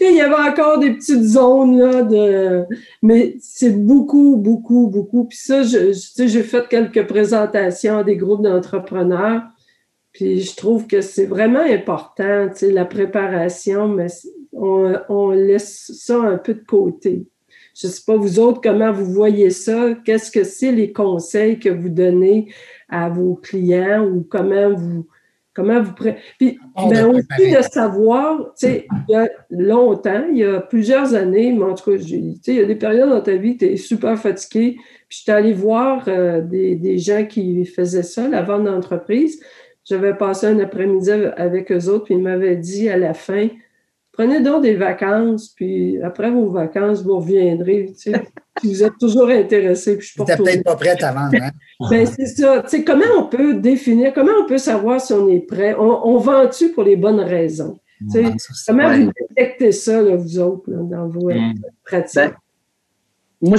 [0.00, 2.64] il y avait encore des petites zones là de.
[3.02, 5.24] Mais c'est beaucoup, beaucoup, beaucoup.
[5.24, 9.42] Puis ça, j'ai fait quelques présentations à des groupes d'entrepreneurs.
[10.12, 14.06] Puis je trouve que c'est vraiment important, la préparation, mais
[14.52, 17.26] on, on, laisse ça un peu de côté.
[17.78, 19.94] Je ne sais pas, vous autres, comment vous voyez ça?
[20.06, 22.48] Qu'est-ce que c'est les conseils que vous donnez
[22.88, 25.06] à vos clients ou comment vous
[25.54, 25.94] comment vous
[26.38, 31.14] puis ben, aussi de savoir tu sais il y a longtemps il y a plusieurs
[31.14, 33.56] années mais en tout cas tu sais il y a des périodes dans ta vie
[33.56, 34.76] tu es super fatigué
[35.08, 39.40] puis j'étais allée voir euh, des, des, gens qui faisaient ça la vente d'entreprise.
[39.84, 43.48] J'avais passé un après-midi avec eux autres puis ils m'avaient dit à la fin
[44.16, 47.92] prenez donc des vacances, puis après vos vacances, vous reviendrez.
[47.92, 48.22] Tu sais,
[48.64, 49.98] vous êtes toujours intéressé.
[49.98, 51.36] Puis je peut-être pas prête à vendre.
[51.40, 51.50] Hein?
[51.90, 52.62] ben, c'est ça.
[52.62, 55.74] Tu sais, comment on peut définir, comment on peut savoir si on est prêt?
[55.78, 57.78] On, vend-tu pour les bonnes raisons?
[58.12, 58.32] Tu sais,
[58.66, 61.54] comment vous détectez ça, là, vous autres, dans vos mm.
[61.84, 62.20] pratiques?
[62.20, 63.58] Ben, moi,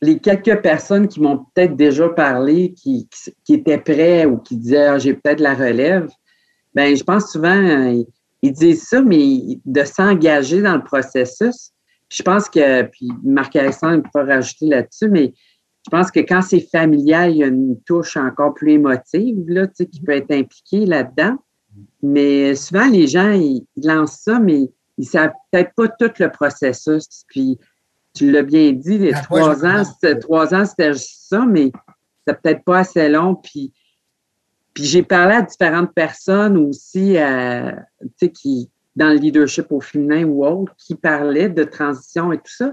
[0.00, 3.08] les quelques personnes qui m'ont peut-être déjà parlé, qui,
[3.44, 6.08] qui, étaient prêts ou qui disaient ah, j'ai peut-être la relève,
[6.74, 7.60] ben je pense souvent
[8.42, 11.72] ils disent ça, mais de s'engager dans le processus.
[12.10, 15.34] Je pense que, puis Marc-Alexandre peut rajouter là-dessus, mais
[15.84, 19.66] je pense que quand c'est familial, il y a une touche encore plus émotive là,
[19.66, 21.36] tu sais, qui peut être impliquée là-dedans.
[22.02, 26.30] Mais souvent, les gens, ils, lancent ça, mais ils ne savent peut-être pas tout le
[26.30, 27.24] processus.
[27.28, 27.58] Puis,
[28.14, 29.82] tu l'as bien dit, les trois ans,
[30.20, 31.70] trois ans, c'était juste ça, mais
[32.26, 33.36] c'est peut-être pas assez long.
[33.36, 33.72] Puis,
[34.78, 39.80] puis j'ai parlé à différentes personnes aussi, euh, tu sais, qui, dans le leadership au
[39.80, 42.72] féminin ou autre, qui parlaient de transition et tout ça.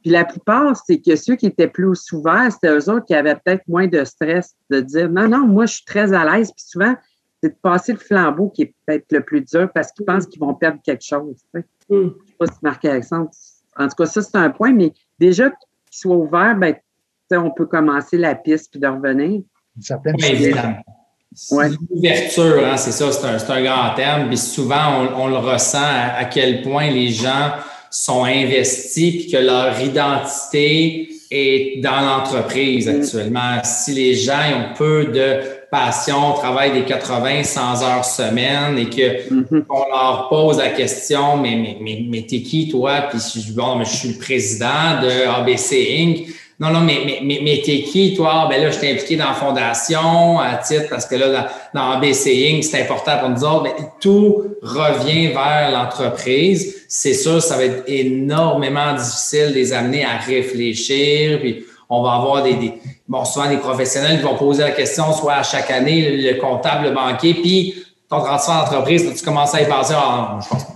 [0.00, 3.34] Puis la plupart, c'est que ceux qui étaient plus ouverts, c'était eux autres qui avaient
[3.34, 6.50] peut-être moins de stress de dire non, non, moi, je suis très à l'aise.
[6.52, 6.94] Puis souvent,
[7.42, 10.40] c'est de passer le flambeau qui est peut-être le plus dur parce qu'ils pensent qu'ils
[10.40, 11.36] vont perdre quelque chose.
[11.54, 11.66] Tu sais.
[11.90, 11.96] Mm.
[11.96, 13.30] Je ne sais pas si marqué Alexandre.
[13.76, 15.58] En tout cas, ça, c'est un point, mais déjà qu'ils
[15.90, 16.76] soient ouverts, ben,
[17.32, 19.42] on peut commencer la piste puis de revenir.
[21.90, 24.28] L'ouverture, hein, c'est ça, c'est un, un, grand terme.
[24.28, 27.52] Puis souvent, on, le ressent à, quel point les gens
[27.90, 33.00] sont investis puis que leur identité est dans l'entreprise mm.
[33.00, 33.58] actuellement.
[33.64, 39.28] Si les gens ont peu de passion, travaillent des 80, 100 heures semaine et que
[39.30, 39.64] mm-hmm.
[39.68, 43.08] on leur pose la question, mais, mais, mais, mais t'es qui toi?
[43.10, 43.20] Puis
[43.54, 46.28] bon, mais je suis le président de ABC Inc.
[46.58, 48.46] Non, non, mais, mais, mais, mais t'es qui, toi?
[48.48, 51.28] Ben là, je t'ai impliqué dans la fondation à titre parce que là,
[51.74, 53.64] dans, dans BC c'est important pour nous autres.
[53.64, 56.86] Ben, tout revient vers l'entreprise.
[56.88, 61.40] C'est sûr, ça va être énormément difficile de les amener à réfléchir.
[61.40, 62.72] Puis on va avoir des, des
[63.06, 66.88] bon, souvent des professionnels qui vont poser la question, soit à chaque année, le comptable,
[66.88, 67.74] le banquier, puis
[68.08, 69.94] ton transfert d'entreprise, tu commences à y passer.
[69.94, 70.75] Ah, je pense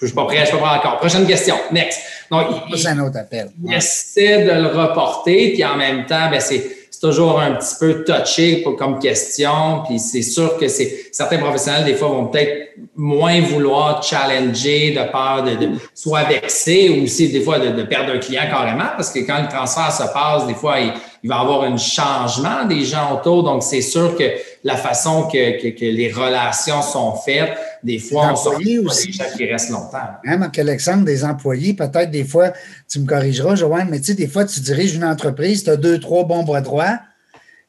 [0.00, 0.98] je suis pas prêt, je suis pas prêt encore.
[0.98, 1.56] Prochaine question.
[1.72, 2.00] Next.
[2.30, 3.50] Donc, c'est un autre appel.
[3.64, 8.04] Il essaie de le reporter, puis en même temps, ben, c'est toujours un petit peu
[8.04, 9.82] touché comme question.
[9.88, 15.10] Puis c'est sûr que c'est certains professionnels, des fois, vont peut-être moins vouloir challenger de
[15.10, 19.10] peur de, de soit vexer ou aussi des fois de, perdre un client carrément, parce
[19.10, 22.64] que quand le transfert se passe, des fois, il, il va y avoir un changement
[22.64, 23.42] des gens autour.
[23.42, 24.24] Donc, c'est sûr que
[24.64, 28.54] la façon que, que, que les relations sont faites, des fois, on sort
[28.86, 29.06] aussi.
[29.06, 29.98] des gens qui restent longtemps.
[30.24, 32.52] Même hein, Alexandre, des employés, peut-être des fois,
[32.88, 35.76] tu me corrigeras, Joanne, mais tu sais, des fois, tu diriges une entreprise, tu as
[35.76, 36.98] deux, trois bons bras droits,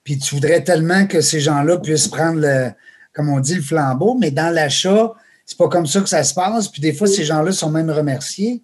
[0.04, 2.72] puis tu voudrais tellement que ces gens-là puissent prendre le,
[3.14, 5.14] comme on dit, le flambeau, mais dans l'achat,
[5.46, 6.68] c'est pas comme ça que ça se passe.
[6.68, 8.64] Puis des fois, ces gens-là sont même remerciés.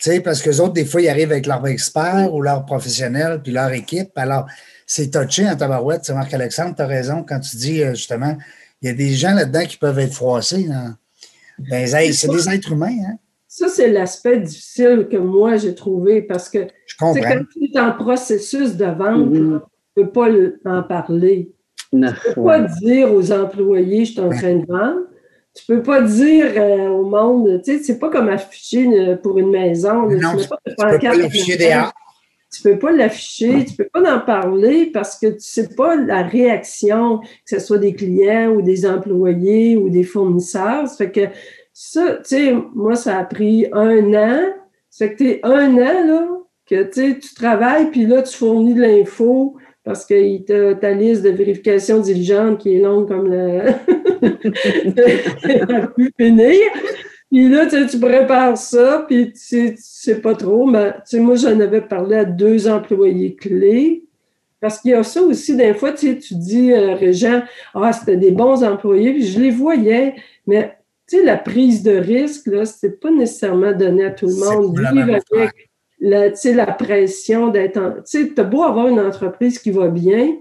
[0.00, 3.40] Sais, parce que les autres, des fois, ils arrivent avec leur expert ou leur professionnel,
[3.42, 4.10] puis leur équipe.
[4.16, 4.46] Alors,
[4.86, 6.02] c'est touché en tabarouette.
[6.02, 8.34] Tu Marc-Alexandre, tu as raison quand tu dis euh, justement,
[8.80, 10.66] il y a des gens là-dedans qui peuvent être froissés.
[11.58, 12.96] Ben, c'est des êtres humains.
[13.06, 13.16] Hein?
[13.46, 16.66] Ça, c'est l'aspect difficile que moi, j'ai trouvé parce que
[16.98, 19.60] quand tu es en processus de vente, mm-hmm.
[19.94, 20.28] tu ne peux pas
[20.64, 21.52] en parler.
[21.90, 25.00] Tu ne peux pas dire aux employés, je suis en train de vendre.
[25.54, 29.50] Tu peux pas dire euh, au monde, tu sais, c'est pas comme afficher pour une
[29.50, 30.08] maison.
[30.08, 31.92] Non, tu, peux pas, l'afficher dehors.
[32.52, 36.22] Tu peux pas l'afficher, tu peux pas en parler parce que tu sais pas la
[36.22, 40.88] réaction, que ce soit des clients ou des employés ou des fournisseurs.
[40.88, 41.26] Ça fait que
[41.72, 44.40] ça, tu sais, moi, ça a pris un an.
[44.88, 46.28] Ça fait que tu es un an, là,
[46.66, 52.00] que tu travailles, puis là, tu fournis de l'info parce t'a ta liste de vérification
[52.00, 53.62] diligente qui est longue comme le.
[55.96, 56.60] pu finir.
[57.30, 60.66] Puis là, tu, prépares ça, puis tu sais pas trop.
[60.66, 64.04] Mais moi, j'en avais parlé à deux employés clés.
[64.60, 67.42] Parce qu'il y a ça aussi, des fois, tu dis, euh, Régent,
[67.74, 70.76] ah, c'était des bons employés, puis je les voyais, mais
[71.08, 74.78] tu sais, la prise de risque, là, c'est pas nécessairement donné à tout le monde.
[74.78, 78.02] Vivre avec la, la pression d'être...
[78.04, 80.36] Tu sais, as beau avoir une entreprise qui va bien,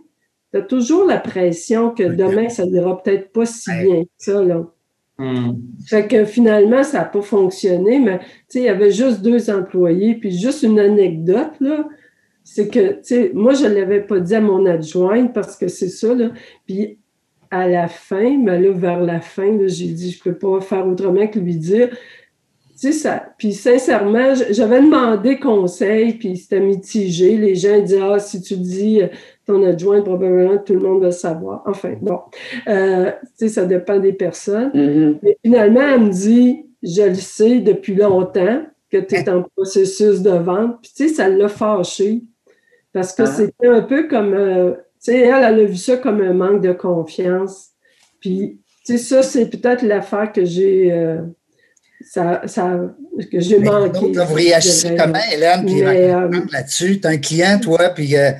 [0.51, 4.43] tu as toujours la pression que demain, ça n'ira peut-être pas si bien que ça.
[4.43, 4.65] Là.
[5.17, 5.57] Hmm.
[5.85, 8.19] Fait que finalement, ça n'a pas fonctionné, mais
[8.53, 10.15] il y avait juste deux employés.
[10.15, 11.87] Puis juste une anecdote, là,
[12.43, 15.67] c'est que, tu sais, moi, je ne l'avais pas dit à mon adjointe parce que
[15.67, 16.31] c'est ça, là.
[16.65, 16.97] Puis
[17.51, 20.87] à la fin, mais là, vers la fin, j'ai dit, je ne peux pas faire
[20.87, 21.89] autrement que lui dire,
[22.79, 23.33] sais, ça.
[23.37, 27.35] Puis sincèrement, j'avais demandé conseil, puis c'était mitigé.
[27.35, 29.01] Les gens disaient Ah, si tu dis
[29.49, 31.63] ton adjoint, probablement tout le monde va savoir.
[31.65, 32.19] Enfin, bon.
[32.67, 34.69] Euh, tu sais, ça dépend des personnes.
[34.69, 35.19] Mm-hmm.
[35.23, 40.21] Mais finalement, elle me dit Je le sais depuis longtemps que tu es en processus
[40.21, 40.77] de vente.
[40.83, 42.21] Puis tu sais, ça l'a fâché.
[42.93, 43.25] Parce que ah.
[43.25, 46.61] c'était un peu comme euh, tu sais, elle, elle a vu ça comme un manque
[46.61, 47.69] de confiance.
[48.19, 50.91] Puis, tu sais, ça, c'est peut-être l'affaire que j'ai
[52.01, 52.79] ça, ça,
[53.31, 54.11] que j'ai manqué.
[54.11, 56.99] Donc, vous réagissez comment, Hélène, puis euh, là-dessus?
[56.99, 58.31] Tu as un client, toi, puis euh,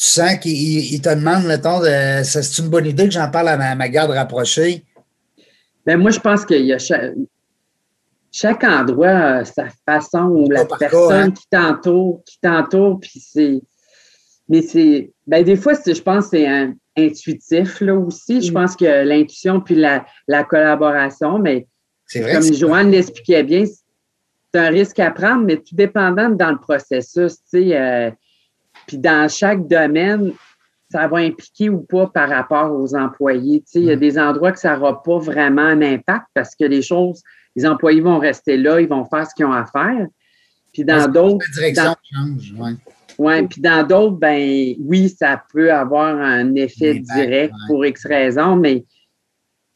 [0.00, 3.74] tu sens qu'il te demande, mettons, de, c'est une bonne idée que j'en parle à
[3.74, 4.82] ma, garde rapprochée?
[5.86, 11.30] Bien, moi, je pense qu'il y a chaque, endroit sa façon ou la personne hein?
[11.30, 13.60] qui t'entoure, qui t'entoure, puis c'est.
[14.48, 15.12] Mais c'est.
[15.26, 18.40] Ben, des fois, je pense que c'est intuitif, là aussi.
[18.40, 18.54] Je mm.
[18.54, 21.66] pense que l'intuition puis la, la collaboration, mais
[22.14, 27.34] comme Joanne l'expliquait bien, c'est un risque à prendre, mais tout dépendant dans le processus,
[27.34, 27.76] tu sais.
[27.76, 28.10] Euh,
[28.90, 30.32] puis dans chaque domaine,
[30.90, 33.62] ça va impliquer ou pas par rapport aux employés.
[33.76, 34.00] Il y a mm.
[34.00, 37.22] des endroits que ça n'aura pas vraiment un impact parce que les choses,
[37.54, 40.08] les employés vont rester là, ils vont faire ce qu'ils ont à faire.
[40.72, 41.46] Puis dans d'autres.
[41.50, 42.70] La direction change, oui.
[43.18, 48.56] Oui, puis dans d'autres, ben oui, ça peut avoir un effet direct pour X raisons,
[48.56, 48.84] mais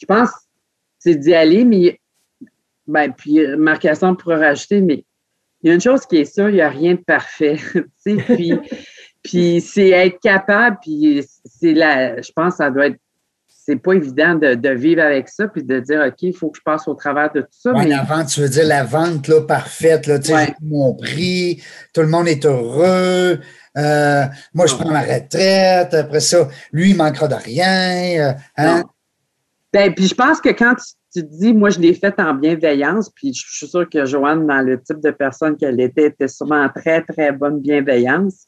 [0.01, 0.37] je pense que
[0.99, 2.01] c'est d'y aller, mais
[2.89, 5.05] ben, puis euh, Marc-Hassan pourra rajouter, mais
[5.63, 7.59] il y a une chose qui est sûre, il n'y a rien de parfait.
[8.05, 8.53] puis,
[9.25, 12.99] puis c'est être capable, puis c'est la, je pense que ça doit être
[13.67, 16.63] c'est pas évident de, vivre avec ça puis de dire OK, il faut que je
[16.63, 17.73] passe au travers de tout ça.
[17.73, 21.63] Oui, la vente, tu veux dire la vente là, parfaite, là, tu sais, mon prix,
[21.95, 23.41] tout le monde est heureux.
[23.79, 25.95] Euh, moi, je prends ma retraite.
[25.95, 28.19] Après ça, lui, il manquera de rien.
[28.19, 28.85] Euh, hein?
[29.73, 32.35] Ben, puis je pense que quand tu tu te dis, moi, je l'ai faite en
[32.35, 36.27] bienveillance, puis je suis sûre que Joanne, dans le type de personne qu'elle était, était
[36.27, 38.47] sûrement en très, très bonne bienveillance.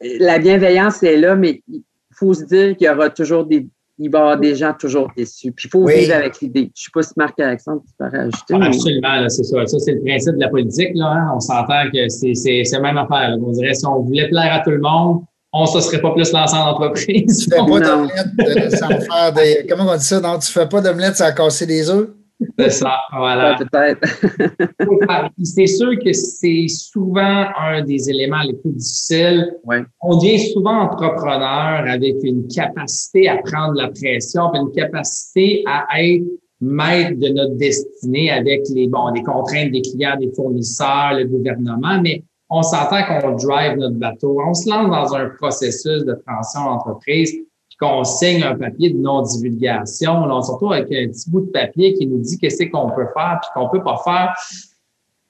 [0.00, 1.82] La bienveillance est là, mais il
[2.12, 3.66] faut se dire qu'il y aura toujours des,
[3.98, 5.52] il va y avoir des gens toujours déçus.
[5.52, 6.60] Puis il faut vivre avec l'idée.
[6.60, 8.54] Je ne sais pas si Marc-Alexandre, tu peux rajouter.
[8.54, 9.66] Ah, absolument, c'est ça.
[9.66, 10.90] Ça, c'est le principe de la politique.
[10.94, 11.32] Là, hein.
[11.34, 13.36] On s'entend que c'est la même affaire.
[13.40, 16.12] On dirait si on voulait plaire à tout le monde, on ne se serait pas
[16.12, 17.38] plus lancé en entreprise.
[17.38, 19.66] Tu fais pas d'omelette sans faire des.
[19.66, 20.20] Comment on dit ça?
[20.20, 22.10] Non, tu fais pas d'omelette sans casser des œufs?
[22.58, 23.56] C'est ça, voilà.
[23.56, 24.00] Peut-être.
[25.42, 29.54] c'est sûr que c'est souvent un des éléments les plus difficiles.
[30.02, 36.24] On devient souvent entrepreneur avec une capacité à prendre la pression, une capacité à être
[36.60, 42.00] maître de notre destinée avec les, bon, les contraintes des clients, des fournisseurs, le gouvernement,
[42.02, 44.40] mais on s'entend qu'on drive notre bateau.
[44.40, 47.34] On se lance dans un processus de transition d'entreprise,
[47.78, 52.06] puis qu'on signe un papier de non-divulgation, surtout avec un petit bout de papier qui
[52.06, 54.34] nous dit qu'est-ce qu'on peut faire puis qu'on peut pas faire.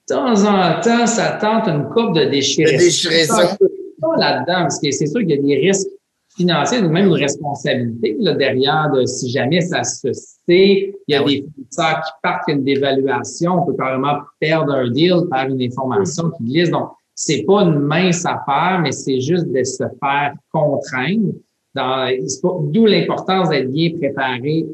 [0.09, 2.77] De temps en temps, ça tente une coupe de déchirer.
[2.77, 5.87] De là-dedans, parce que c'est sûr qu'il y a des risques
[6.37, 11.21] financier, même une responsabilité là, derrière de si jamais ça se sait, il y a
[11.21, 14.89] ah des fournisseurs qui partent, il y a une dévaluation, on peut carrément perdre un
[14.89, 16.69] deal par une information qui glisse.
[16.69, 21.33] Donc, c'est pas une mince affaire, mais c'est juste de se faire contraindre.
[21.75, 24.65] D'où l'importance d'être bien préparé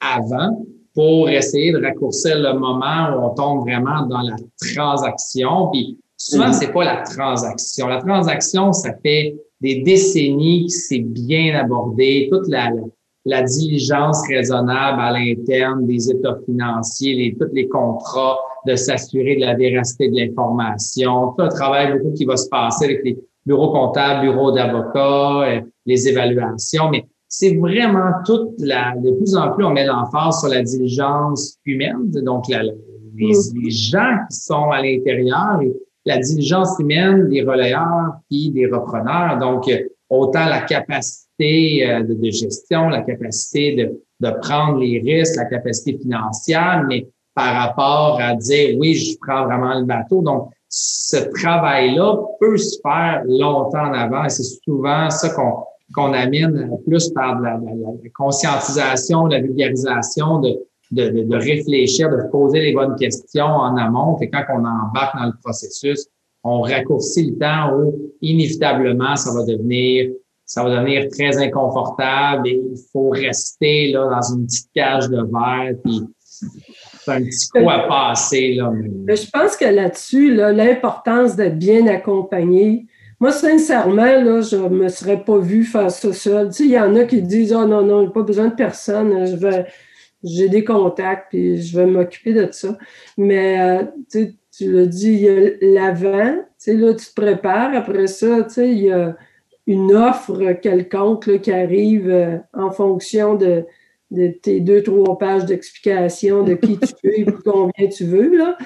[0.00, 4.36] avant pour essayer de raccourcir le moment où on tombe vraiment dans la
[4.74, 5.68] transaction.
[5.72, 6.52] Puis souvent, mm-hmm.
[6.52, 7.86] c'est pas la transaction.
[7.86, 12.70] La transaction, ça fait des décennies qui s'est bien abordé, toute la,
[13.24, 19.40] la, diligence raisonnable à l'interne des états financiers, les, tous les contrats, de s'assurer de
[19.40, 23.72] la véracité de l'information, tout un travail beaucoup qui va se passer avec les bureaux
[23.72, 29.64] comptables, bureaux d'avocats, euh, les évaluations, mais c'est vraiment toute la, de plus en plus,
[29.64, 33.62] on met l'emphase sur la diligence humaine, donc la, les, mm.
[33.62, 35.72] les, gens qui sont à l'intérieur et
[36.04, 39.38] la diligence humaine des relayeurs puis des repreneurs.
[39.38, 39.70] Donc,
[40.08, 45.46] autant la capacité euh, de, de gestion, la capacité de, de prendre les risques, la
[45.46, 50.22] capacité financière, mais par rapport à dire oui, je prends vraiment le bateau.
[50.22, 56.12] Donc, ce travail-là peut se faire longtemps en avant et c'est souvent ça qu'on qu'on
[56.12, 57.58] amène plus par la,
[58.14, 60.58] conscientisation, la vulgarisation, de,
[60.90, 64.18] de, de, réfléchir, de poser les bonnes questions en amont.
[64.20, 66.06] Et quand on embarque dans le processus,
[66.44, 70.10] on raccourcit le temps où inévitablement ça va devenir
[70.44, 75.16] ça va devenir très inconfortable et il faut rester là dans une petite cage de
[75.16, 75.74] verre
[77.08, 78.72] c'est un petit coup à passer là.
[79.08, 82.86] je pense que là-dessus l'importance d'être bien accompagné
[83.20, 86.50] moi, sincèrement, là, je ne me serais pas vu faire ça seul.
[86.50, 89.26] Tu sais, il y en a qui disent oh, non, non, pas besoin de personne,
[89.26, 89.66] je vais
[90.24, 92.76] j'ai des contacts, puis je vais m'occuper de ça.
[93.16, 97.14] Mais euh, tu, tu l'as dit, il y a l'avant, tu sais, là, tu te
[97.14, 97.74] prépares.
[97.74, 99.16] Après ça, tu sais, il y a
[99.66, 103.64] une offre quelconque là, qui arrive euh, en fonction de,
[104.10, 108.36] de tes deux, trois pages d'explication de qui tu veux et combien tu veux.
[108.36, 108.56] Là.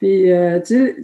[0.00, 0.60] Puis, euh,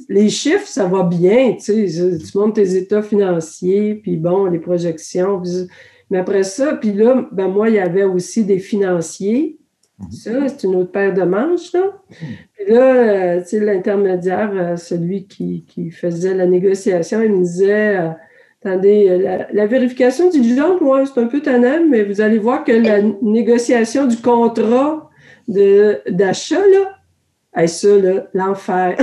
[0.09, 1.55] les chiffres, ça va bien.
[1.55, 5.43] Tu, sais, tu montes tes états financiers, puis bon, les projections.
[6.11, 9.59] mais après ça, puis là, ben moi, il y avait aussi des financiers.
[10.01, 10.11] Mhm.
[10.11, 11.73] Ça, c'est une autre paire de manches.
[11.73, 11.93] Là.
[12.11, 17.45] Puis là, euh, tu sais, l'intermédiaire, euh, celui qui, qui, faisait la négociation, il me
[17.45, 18.11] disait
[18.65, 22.73] Attendez, euh, la, vérification diligente, moi, c'est un peu tannant, mais vous allez voir que
[22.73, 25.11] la négociation du contrat
[25.47, 28.97] d'achat, là, ça, là, l'enfer.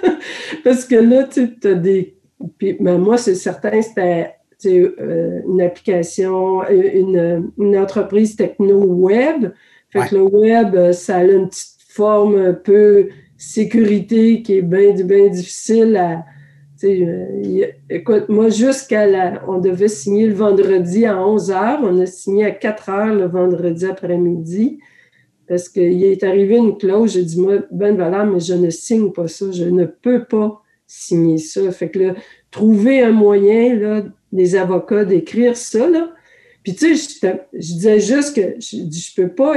[0.64, 2.16] Parce que là, tu as des.
[2.56, 4.34] Puis, ben, moi, c'est certain, c'était
[4.66, 9.52] euh, une application, une, une entreprise techno-web.
[9.90, 14.92] Fait que le web, ça a une petite forme un peu sécurité qui est bien,
[14.92, 16.16] bien difficile à euh,
[16.82, 19.44] écoute, moi, jusqu'à la.
[19.48, 21.78] On devait signer le vendredi à 11 h.
[21.82, 24.78] On a signé à 4 h le vendredi après-midi
[25.46, 27.14] parce qu'il est arrivé une clause.
[27.14, 29.50] J'ai dit, moi, ben voilà, mais je ne signe pas ça.
[29.50, 31.70] Je ne peux pas signer ça.
[31.72, 32.14] Fait que là,
[32.50, 36.12] trouver un moyen, là, des avocats d'écrire ça, là.
[36.62, 39.56] Puis, tu sais, je, disais juste que je, je peux pas,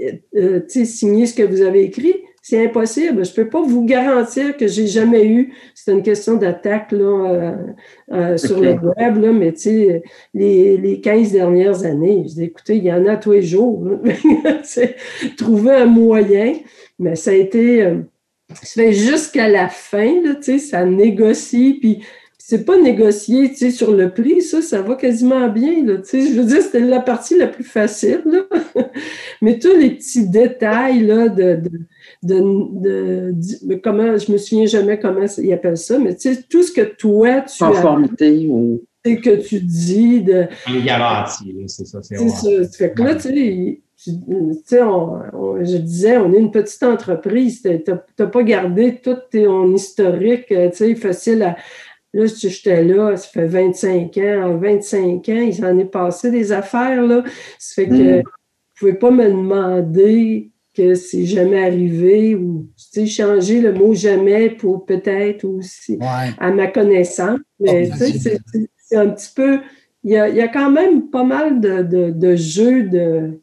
[0.00, 2.14] euh, euh, signer ce que vous avez écrit
[2.48, 3.26] c'est impossible.
[3.26, 5.52] Je ne peux pas vous garantir que j'ai jamais eu.
[5.74, 7.52] C'est une question d'attaque euh,
[8.10, 9.52] euh, sur le web, là, mais
[10.32, 13.86] les, les 15 dernières années, je dis, écoutez, il y en a tous les jours.
[15.36, 16.54] trouver un moyen,
[16.98, 17.82] mais ça a été.
[17.82, 17.98] Euh,
[18.54, 22.02] fait jusqu'à la fin, là, ça négocie, puis
[22.38, 26.08] c'est pas négocier, tu sais, sur le prix, ça, ça va quasiment bien, là, tu
[26.08, 26.32] sais.
[26.32, 28.44] Je veux dire, c'était la partie la plus facile, là.
[29.42, 31.80] Mais tous les petits détails, là, de, de,
[32.22, 36.72] de, comment, je me souviens jamais comment ils appellent ça, mais tu sais, tout ce
[36.72, 38.82] que toi, tu Conformité ou...
[39.04, 40.46] que tu dis de...
[40.72, 42.00] Les garanties, c'est ça.
[42.02, 42.48] C'est ça.
[42.76, 44.12] Fait que là, tu sais, tu
[44.64, 47.62] sais, je disais, on est une petite entreprise.
[47.62, 47.82] Tu
[48.18, 51.56] n'as pas gardé tout ton historique, tu sais, facile à,
[52.14, 54.42] Là, j'étais là, ça fait 25 ans.
[54.50, 57.22] En 25 ans, il s'en est passé des affaires, là.
[57.58, 57.96] Ça fait que mm.
[57.96, 58.22] vous ne
[58.78, 64.50] pouvez pas me demander que c'est jamais arrivé ou, tu sais, changer le mot jamais
[64.50, 67.40] pour peut-être aussi à ma connaissance.
[67.58, 68.38] Mais, tu sais,
[68.76, 69.60] c'est un petit peu...
[70.04, 73.40] Il y, a, il y a, quand même pas mal de, de, de jeux de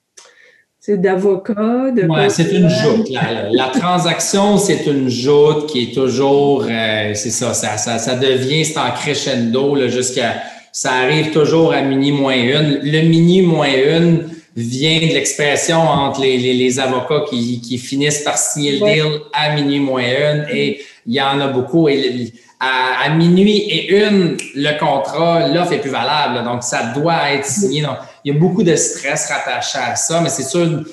[0.86, 1.92] c'est d'avocats.
[1.92, 3.10] De ouais, c'est une joute.
[3.52, 8.64] La, transaction, c'est une joute qui est toujours, euh, c'est ça, ça, ça, ça, devient,
[8.64, 12.80] c'est en crescendo jusqu'à, ça arrive toujours à mini moins une.
[12.84, 18.38] Le mini moins une, vient de l'expression entre les, les, avocats qui, qui, finissent par
[18.38, 21.90] signer le deal à minuit moins une et il y en a beaucoup.
[21.90, 26.44] Et à, minuit et une, le contrat, l'offre est plus valable.
[26.44, 27.82] donc, ça doit être signé.
[27.82, 30.84] Donc, il y a beaucoup de stress rattaché à ça, mais c'est sûr,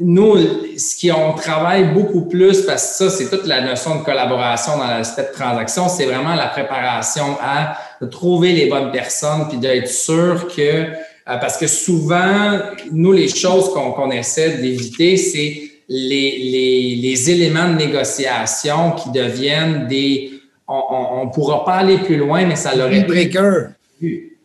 [0.00, 0.36] nous,
[0.76, 4.78] ce qui on travaille beaucoup plus, parce que ça, c'est toute la notion de collaboration
[4.78, 7.78] dans l'aspect de transaction, c'est vraiment la préparation à
[8.10, 10.88] trouver les bonnes personnes, puis d'être sûr que,
[11.26, 12.58] parce que souvent,
[12.92, 19.86] nous, les choses qu'on essaie d'éviter, c'est les, les, les, éléments de négociation qui deviennent
[19.88, 20.32] des...
[20.68, 23.02] On ne pourra pas aller plus loin, mais ça l'aurait...
[23.02, 23.68] breaker.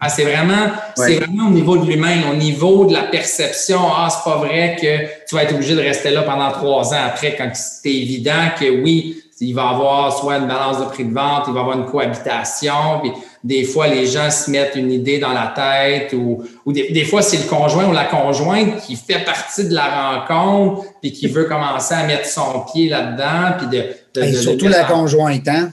[0.03, 3.79] Ah, c'est vraiment, c'est vraiment au niveau de l'humain, au niveau de la perception.
[3.95, 7.03] Ah, c'est pas vrai que tu vas être obligé de rester là pendant trois ans
[7.05, 11.05] après, quand c'est évident que oui, il va y avoir soit une balance de prix
[11.05, 13.11] de vente, il va y avoir une cohabitation, puis
[13.43, 17.21] des fois, les gens se mettent une idée dans la tête ou, ou des, fois,
[17.21, 21.45] c'est le conjoint ou la conjointe qui fait partie de la rencontre puis qui veut
[21.45, 23.57] commencer à mettre son pied là-dedans.
[23.57, 25.71] Puis de, surtout la conjointe, hein?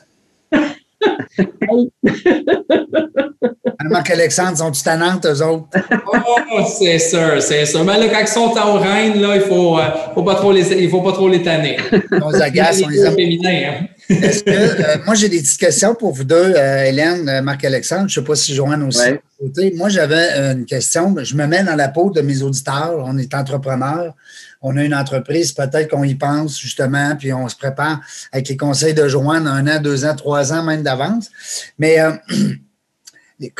[3.85, 5.67] Marc-Alexandre, tannantes, eux autres?
[6.13, 7.85] oh, c'est sûr, c'est sûr.
[7.85, 9.83] Mais là, quand ils sont en reine, là, il faut, euh,
[10.15, 11.77] faut pas trop les, il faut pas trop les tanner.
[12.23, 13.17] On les agace, on les aime.
[13.45, 13.87] Hein.
[14.11, 18.09] Euh, moi, j'ai des petites questions pour vous deux, euh, Hélène, Marc-Alexandre.
[18.09, 19.11] Je ne sais pas si Joanne aussi.
[19.75, 21.15] Moi, j'avais une question.
[21.23, 23.03] Je me mets dans la peau de mes auditeurs.
[23.05, 24.15] On est entrepreneurs.
[24.63, 25.53] On a une entreprise.
[25.53, 28.01] Peut-être qu'on y pense, justement, puis on se prépare
[28.33, 31.31] avec les conseils de Joanne un an, deux ans, trois ans, même d'avance.
[31.79, 31.99] Mais
[33.39, 33.53] il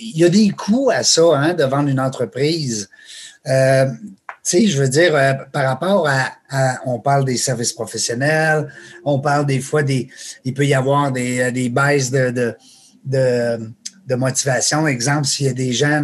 [0.00, 2.90] y a des coûts à ça, hein, de vendre une entreprise.
[4.42, 8.72] Euh, sais, je veux dire, euh, par rapport à, on parle des services professionnels,
[9.04, 10.08] on parle des fois des,
[10.44, 12.30] il peut y avoir des, euh, des baisses de,
[13.04, 13.74] de,
[14.06, 14.86] de, motivation.
[14.86, 16.02] Exemple, s'il y a des gens,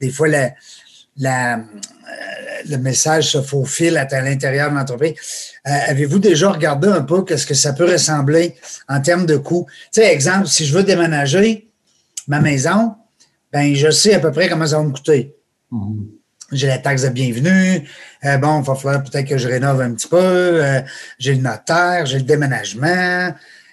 [0.00, 1.64] des fois, la,
[2.68, 5.14] le message se faufile à l'intérieur de l'entreprise.
[5.64, 8.56] Avez-vous déjà regardé un peu qu'est-ce que ça peut ressembler
[8.88, 9.66] en termes de coûts?
[9.92, 11.70] Tu sais, exemple, si je veux déménager,
[12.26, 12.94] ma maison,
[13.52, 15.34] ben je sais à peu près comment ça va me coûter.
[15.70, 16.19] Mhm.
[16.52, 17.88] J'ai la taxe de bienvenue.
[18.24, 20.16] Euh, bon, il va falloir peut-être que je rénove un petit peu.
[20.18, 20.80] Euh,
[21.18, 23.32] j'ai le notaire, j'ai le déménagement.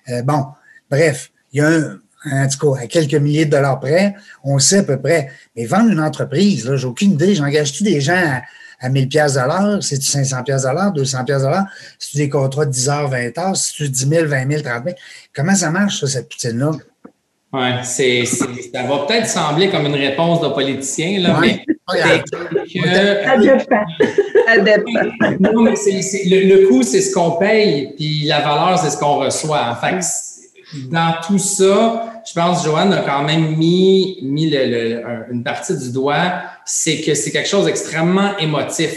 [0.09, 0.45] Euh, bon,
[0.89, 1.99] bref, il y a un,
[2.32, 4.13] en tout cas, à quelques milliers de dollars près,
[4.43, 5.32] on sait à peu près.
[5.55, 7.34] Mais vendre une entreprise, là, j'ai aucune idée.
[7.34, 8.41] J'engage-tu des gens
[8.80, 9.82] à, 1000 pièces l'heure?
[9.82, 11.41] C'est-tu 500 pièces l'heure, 200 pièces?
[11.97, 13.57] C'est-tu des contrats de 10 heures, 20 heures?
[13.57, 14.95] C'est-tu 10 000, 20 000, 30 000?
[15.36, 16.73] Comment ça marche, ça, cette poutine-là?
[17.54, 18.45] Oui, c'est, ça
[18.84, 21.64] va peut-être sembler comme une réponse de politicien, là, mais
[26.26, 29.70] le, coût, c'est ce qu'on paye, puis la valeur, c'est ce qu'on reçoit.
[29.70, 30.04] En fait,
[30.91, 35.93] dans tout ça, je pense que Joanne a quand même mis, mis une partie du
[35.93, 38.91] doigt, c'est que c'est quelque chose d'extrêmement émotif.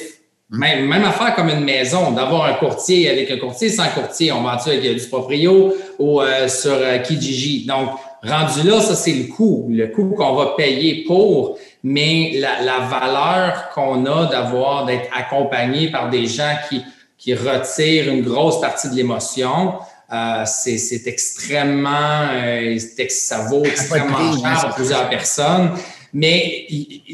[0.53, 4.33] Même, même affaire comme une maison, d'avoir un courtier avec un courtier sans courtier.
[4.33, 7.67] On vend-tu avec du proprio ou euh, sur euh, Kijiji.
[7.67, 7.91] Donc,
[8.23, 12.81] rendu là, ça, c'est le coût, le coût qu'on va payer pour, mais la, la
[12.81, 16.85] valeur qu'on a d'avoir, d'être accompagné par des gens qui,
[17.17, 19.75] qui retirent une grosse partie de l'émotion,
[20.13, 25.71] euh, c'est extrêmement, euh, ça vaut extrêmement cher pour plusieurs personnes.
[26.13, 26.67] Mais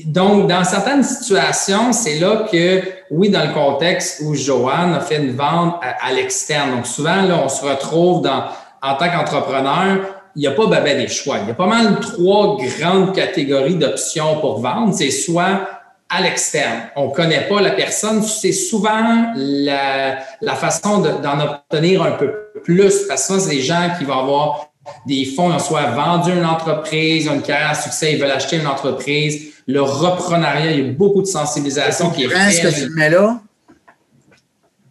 [0.06, 5.16] donc, dans certaines situations, c'est là que, oui, dans le contexte où Joanne a fait
[5.16, 6.76] une vente à, l'externe.
[6.76, 8.44] Donc, souvent, là, on se retrouve dans,
[8.82, 11.38] en tant qu'entrepreneur, il n'y a pas ben, des choix.
[11.42, 14.94] Il y a pas mal trois grandes catégories d'options pour vendre.
[14.94, 15.66] C'est soit
[16.10, 16.82] à l'externe.
[16.94, 18.22] On ne connaît pas la personne.
[18.22, 22.32] C'est souvent la, la façon d'en obtenir un peu
[22.62, 24.70] plus parce que c'est des gens qui vont avoir
[25.06, 28.20] des fonds, ils ont soit vendu une entreprise, ils ont une carrière à succès, ils
[28.20, 29.54] veulent acheter une entreprise.
[29.66, 32.62] Le reprenariat, il y a beaucoup de sensibilisation qui est faite.
[32.62, 33.40] que tu mets là?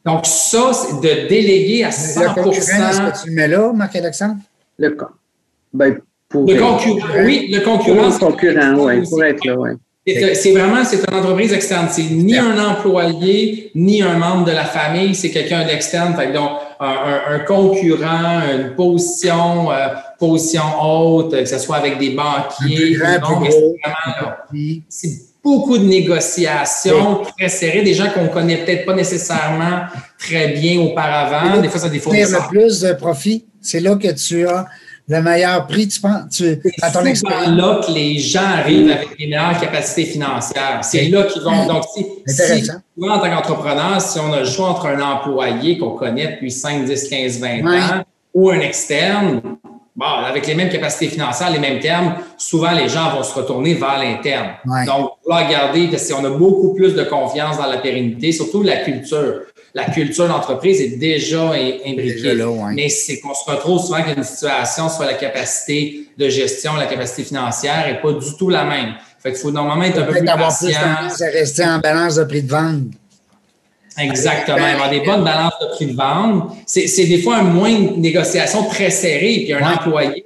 [0.03, 4.35] Donc, ça, c'est de déléguer à 100 Le est-ce que tu mets là, Marc-Alexandre?
[4.77, 5.09] Le cas.
[5.75, 5.97] Ben,
[6.29, 8.07] pour, le concurrent, oui, le concurrent.
[8.07, 9.71] le concurrent, oui, pour être là, oui.
[10.07, 11.87] C'est vraiment, c'est une entreprise externe.
[11.89, 15.15] C'est ni un employé, ni un membre de la famille.
[15.15, 16.15] C'est quelqu'un d'externe.
[16.31, 19.87] donc, un, concurrent, une position, euh,
[20.19, 22.97] position haute, que ce soit avec des banquiers.
[24.87, 25.09] C'est
[25.43, 29.85] beaucoup de négociations très serrées, des gens qu'on connaît peut-être pas nécessairement
[30.19, 31.59] très bien auparavant.
[31.61, 32.13] Des fois, ça des fois.
[32.13, 34.67] le plus de profit, c'est là que tu as
[35.07, 37.45] le meilleur prix, tu penses, tu, à ton expérience?
[37.45, 40.79] C'est là que les gens arrivent avec les meilleures capacités financières.
[40.81, 41.67] C'est là qu'ils vont.
[41.67, 45.91] Donc, si, si en tant qu'entrepreneur, si on a le choix entre un employé qu'on
[45.91, 48.03] connaît depuis 5, 10, 15, 20 ans
[48.33, 49.41] ou un externe,
[49.95, 53.75] bon, avec les mêmes capacités financières, les mêmes termes, souvent les gens vont se retourner
[53.75, 54.53] vers l'interne.
[54.87, 58.77] Donc, vouloir garder, parce qu'on a beaucoup plus de confiance dans la pérennité, surtout la
[58.77, 59.41] culture.
[59.75, 61.51] La culture d'entreprise est déjà
[61.85, 62.33] imbriquée.
[62.33, 66.85] là, Mais c'est qu'on se retrouve souvent qu'une situation soit la capacité de gestion, la
[66.85, 68.93] capacité financière n'est pas du tout la même.
[69.21, 70.79] Fait qu'il faut normalement être un peu plus patient.
[71.13, 72.83] Plus rester en balance de prix de vente.
[73.97, 74.63] Exactement.
[74.63, 76.51] Avoir des bonnes balances de prix de vente.
[76.65, 79.41] C'est des fois un moins de négociation très serrée.
[79.43, 80.23] Puis un employé,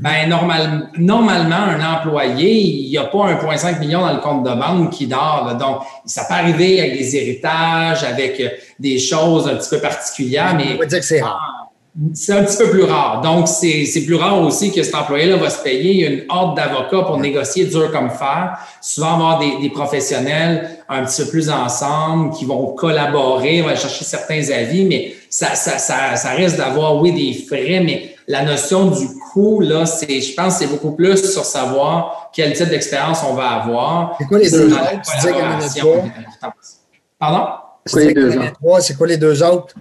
[0.00, 4.50] ben normal, normalement, un employé, il n'y a pas 1,5 million dans le compte de
[4.50, 5.54] banque qui dort.
[5.60, 8.48] Donc, ça peut arriver avec des héritages, avec euh,
[8.78, 10.74] des choses un petit peu particulières, mais.
[10.74, 11.68] On va dire que c'est rare.
[12.14, 13.20] C'est un petit peu plus rare.
[13.20, 17.18] Donc, c'est plus rare aussi que cet employé-là va se payer une horde d'avocats pour
[17.18, 18.56] négocier dur comme fer.
[18.80, 24.04] Souvent, avoir des, des, professionnels un petit peu plus ensemble qui vont collaborer, vont chercher
[24.04, 28.86] certains avis, mais ça, ça, ça, ça risque d'avoir, oui, des frais, mais la notion
[28.86, 33.34] du coût, là, c'est, je pense, c'est beaucoup plus sur savoir quel type d'expérience on
[33.34, 34.16] va avoir.
[34.18, 36.02] C'est quoi les deux autres?
[37.18, 37.46] Pardon?
[37.86, 38.80] C'est quoi les deux autres?
[38.80, 39.74] C'est quoi les deux autres?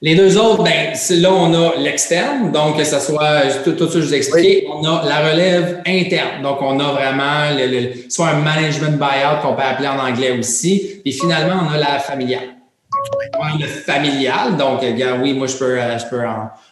[0.00, 3.94] Les deux autres, ben, là, on a l'externe, donc que ce soit tout, tout ça
[3.94, 4.68] que je vous ai expliqué.
[4.72, 9.54] On a la relève interne, donc on a vraiment le, soit un management buyout qu'on
[9.54, 11.00] peut appeler en anglais aussi.
[11.02, 12.57] Puis finalement, on a la familiale.
[13.58, 14.80] Le familial, donc
[15.22, 16.22] oui, moi je peux, je peux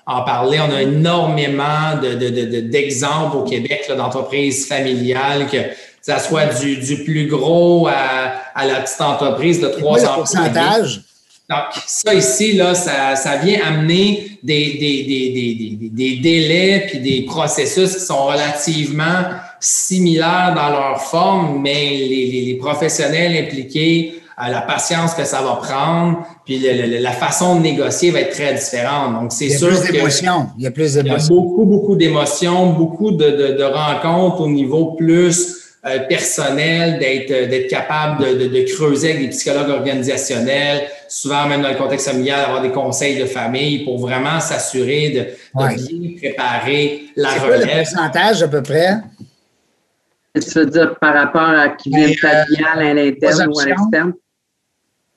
[0.07, 0.59] en, parler.
[0.61, 5.59] On a énormément d'exemples de, de, au Québec d'entreprises familiales que
[6.03, 10.15] ça soit du, du plus gros à, à, la petite entreprise de trois ans.
[10.15, 11.01] pourcentage?
[11.49, 16.99] Donc, ça ici, là, ça, ça vient amener des, des, des, des, des délais puis
[16.99, 19.25] des processus qui sont relativement
[19.61, 25.41] similaires dans leur forme, mais les, les, les professionnels impliqués, euh, la patience que ça
[25.41, 29.15] va prendre, puis la façon de négocier va être très différente.
[29.15, 30.49] Donc, c'est sûr plus d'émotions.
[30.59, 31.27] Il y a plus d'émotions.
[31.29, 35.57] Il y a beaucoup, beaucoup d'émotions, beaucoup de, de, de rencontres au niveau plus
[35.87, 41.63] euh, personnel, d'être euh, d'être capable de, de, creuser avec des psychologues organisationnels, souvent même
[41.63, 47.05] dans le contexte familial, avoir des conseils de famille pour vraiment s'assurer de, bien préparer
[47.15, 47.47] la relève.
[47.47, 48.97] Quoi le pourcentage à peu près?
[50.35, 54.13] Tu veux dire par rapport à qui vient familial à l'interne ou à l'externe?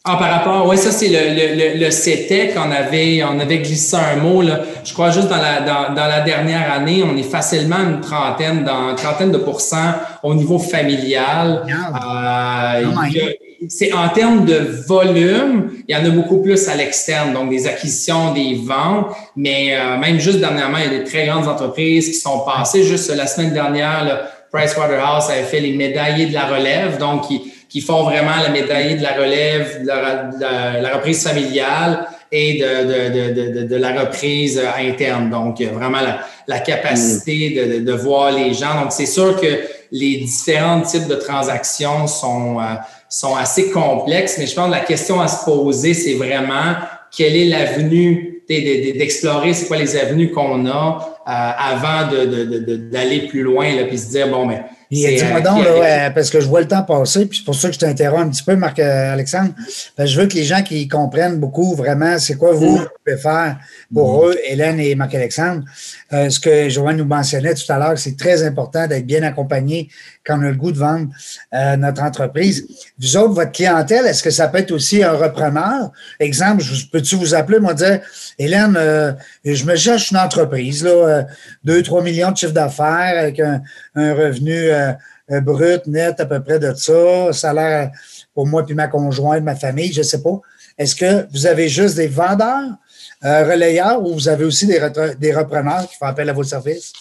[0.05, 3.97] Ah, par rapport, oui, ça c'est le, le, le, CETEC, on avait, on avait glissé
[3.97, 4.61] un mot, là.
[4.85, 8.63] je crois juste dans la, dans, dans, la dernière année, on est facilement une trentaine,
[8.63, 9.91] dans, une trentaine de pourcents
[10.23, 11.65] au niveau familial.
[11.67, 12.85] Euh,
[13.67, 17.67] c'est en termes de volume, il y en a beaucoup plus à l'externe, donc des
[17.67, 22.07] acquisitions, des ventes, mais euh, même juste dernièrement, il y a des très grandes entreprises
[22.07, 22.83] qui sont passées.
[22.83, 24.21] Juste la semaine dernière, là,
[24.51, 27.25] Pricewaterhouse avait fait les médaillés de la relève, donc
[27.69, 33.61] qui font vraiment la médaille de la relève, de la, reprise familiale et de, de,
[33.61, 35.29] de, de, la reprise interne.
[35.29, 38.81] Donc, vraiment la, la capacité de, voir les gens.
[38.81, 39.61] Donc, c'est sûr que
[39.91, 42.63] les différents types de transactions sont, euh,
[43.07, 46.75] sont assez complexes, mais je pense que la question à se poser, c'est vraiment
[47.15, 53.75] quelle est l'avenue d'explorer c'est quoi les avenues qu'on a euh, avant d'aller plus loin,
[53.75, 56.81] là, puis se dire, bon, mais Dis-moi donc, là, parce que je vois le temps
[56.81, 59.51] passer, puis c'est pour ça que je t'interromps un petit peu, Marc-Alexandre.
[59.99, 63.59] je veux que les gens qui comprennent beaucoup vraiment c'est quoi vous, pouvez faire
[63.93, 65.63] pour eux, Hélène et Marc-Alexandre.
[66.11, 69.89] Euh, ce que Joanne nous mentionnait tout à l'heure, c'est très important d'être bien accompagné
[70.25, 71.09] quand on a le goût de vendre
[71.53, 72.67] euh, notre entreprise.
[72.99, 75.91] Vous autres, votre clientèle, est-ce que ça peut être aussi un repreneur?
[76.19, 77.99] Exemple, peux-tu vous appeler, moi, dire,
[78.39, 79.13] Hélène, euh,
[79.45, 81.25] je me cherche une entreprise, là,
[81.65, 83.61] 2-3 millions de chiffre d'affaires avec un,
[83.95, 84.69] un revenu
[85.41, 87.91] brut, net à peu près de ça, salaire
[88.33, 90.39] pour moi puis ma conjointe, ma famille, je ne sais pas.
[90.77, 92.71] Est-ce que vous avez juste des vendeurs,
[93.25, 94.79] euh, relayeurs, ou vous avez aussi des,
[95.19, 96.93] des repreneurs qui font appel à vos services?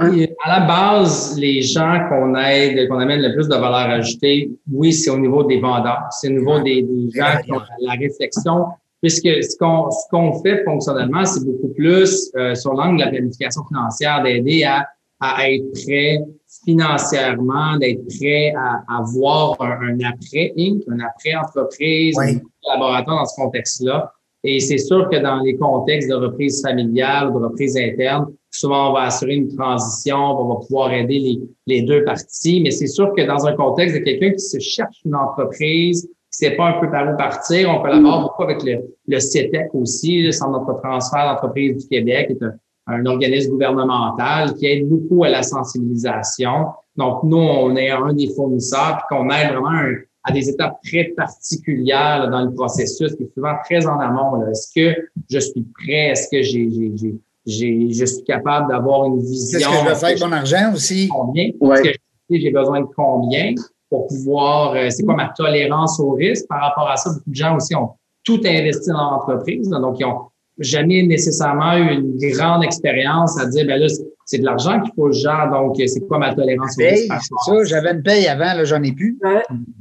[0.00, 4.50] euh, à la base, les gens qu'on aide, qu'on amène le plus de valeur ajoutée,
[4.72, 8.66] oui, c'est au niveau des vendeurs, c'est au niveau des, gens qui ont la réflexion,
[9.02, 13.10] puisque ce qu'on ce qu'on fait fonctionnellement, c'est beaucoup plus euh, sur l'angle de la
[13.10, 14.86] planification financière, d'aider à,
[15.20, 16.20] à être prêt
[16.64, 23.40] financièrement, d'être prêt à, avoir un, après Inc., un après entreprise, un collaborateur dans ce
[23.40, 24.12] contexte-là.
[24.44, 28.92] Et c'est sûr que dans les contextes de reprise familiale, de reprise interne, souvent on
[28.92, 32.60] va assurer une transition, on va pouvoir aider les, les deux parties.
[32.62, 36.08] Mais c'est sûr que dans un contexte de quelqu'un qui se cherche une entreprise,
[36.38, 38.74] sait pas un peu par où partir, on collabore beaucoup avec le,
[39.06, 42.54] le CETEC aussi, le Centre de transfert d'entreprise du Québec, qui est un,
[42.86, 46.66] un organisme gouvernemental qui aide beaucoup à la sensibilisation.
[46.96, 49.78] Donc, nous, on est un des fournisseurs, puis qu'on aide vraiment
[50.24, 54.44] à des étapes très particulières dans le processus, qui est souvent très en amont.
[54.50, 56.10] Est-ce que je suis prêt?
[56.10, 57.14] Est-ce que j'ai, j'ai,
[57.46, 59.58] j'ai, je suis capable d'avoir une vision?
[59.58, 61.08] Qu'est-ce que je vais faire avec mon argent aussi?
[61.08, 61.44] Combien?
[61.46, 63.54] Est-ce que j'ai besoin de combien?
[63.90, 66.46] Pour pouvoir, euh, c'est quoi ma tolérance au risque?
[66.48, 67.10] Par rapport à ça?
[67.10, 67.90] Beaucoup de gens aussi ont
[68.24, 70.22] tout investi dans l'entreprise, donc ils ont
[70.58, 73.86] jamais nécessairement eu une grande expérience à dire, ben là,
[74.26, 77.12] c'est de l'argent qu'il faut gérer, donc c'est quoi ma tolérance au risque?
[77.20, 79.18] C'est ça, j'avais une paye avant, là, j'en ai plus.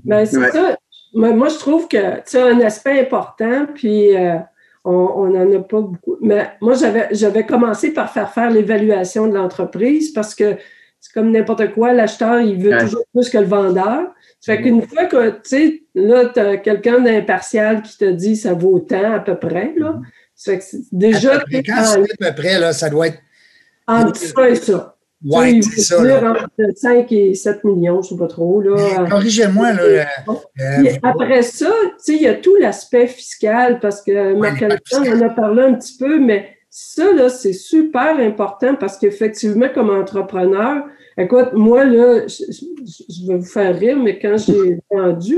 [0.05, 0.77] Ben, c'est ça.
[1.13, 4.37] Moi, je trouve que c'est un aspect important, puis euh,
[4.85, 6.17] on n'en a pas beaucoup.
[6.21, 10.57] Mais moi, j'avais, j'avais commencé par faire faire l'évaluation de l'entreprise parce que
[11.07, 14.13] c'est comme n'importe quoi, l'acheteur, il veut toujours plus que le vendeur.
[14.39, 18.35] Ça fait qu'une fois que, tu sais, là, tu as quelqu'un d'impartial qui te dit
[18.35, 19.99] ça vaut tant à peu près, là.
[20.35, 21.35] Ça fait que déjà.
[21.35, 23.19] À peu près, quand c'est à peu près, là, ça doit être.
[23.87, 24.97] Entre ça et ça.
[25.25, 26.29] Oui, c'est ça.
[26.29, 28.61] Entre 5 et 7 millions, je ne sais pas trop.
[29.09, 29.73] Corrigez-moi.
[29.73, 31.71] Là, euh, après ça,
[32.07, 36.19] il y a tout l'aspect fiscal parce que Marc-Alexandre en a parlé un petit peu,
[36.19, 40.83] mais ça, là, c'est super important parce qu'effectivement, comme entrepreneur,
[41.17, 45.37] écoute, moi, là, je, vais vous faire rire, mais quand j'ai vendu,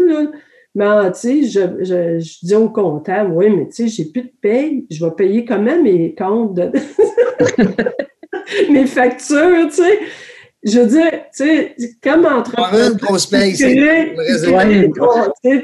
[0.75, 4.31] là, tu sais, je, je, dis au comptable, oui, mais tu sais, j'ai plus de
[4.41, 6.71] paye, je vais payer même mes comptes, de...
[8.71, 9.99] mes factures, tu sais?
[10.61, 12.91] Je veux dire, tu sais, comme entrepreneur,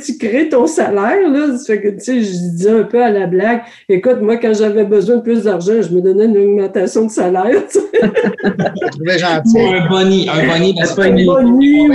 [0.01, 1.57] tu, crées ton salaire, là.
[1.57, 4.53] Ça fait que, tu sais, je dis un peu à la blague, écoute, moi, quand
[4.53, 9.19] j'avais besoin de plus d'argent, je me donnais une augmentation de salaire, tu sais.
[9.19, 9.59] gentil.
[9.59, 11.87] Un boni, un boni, un boni,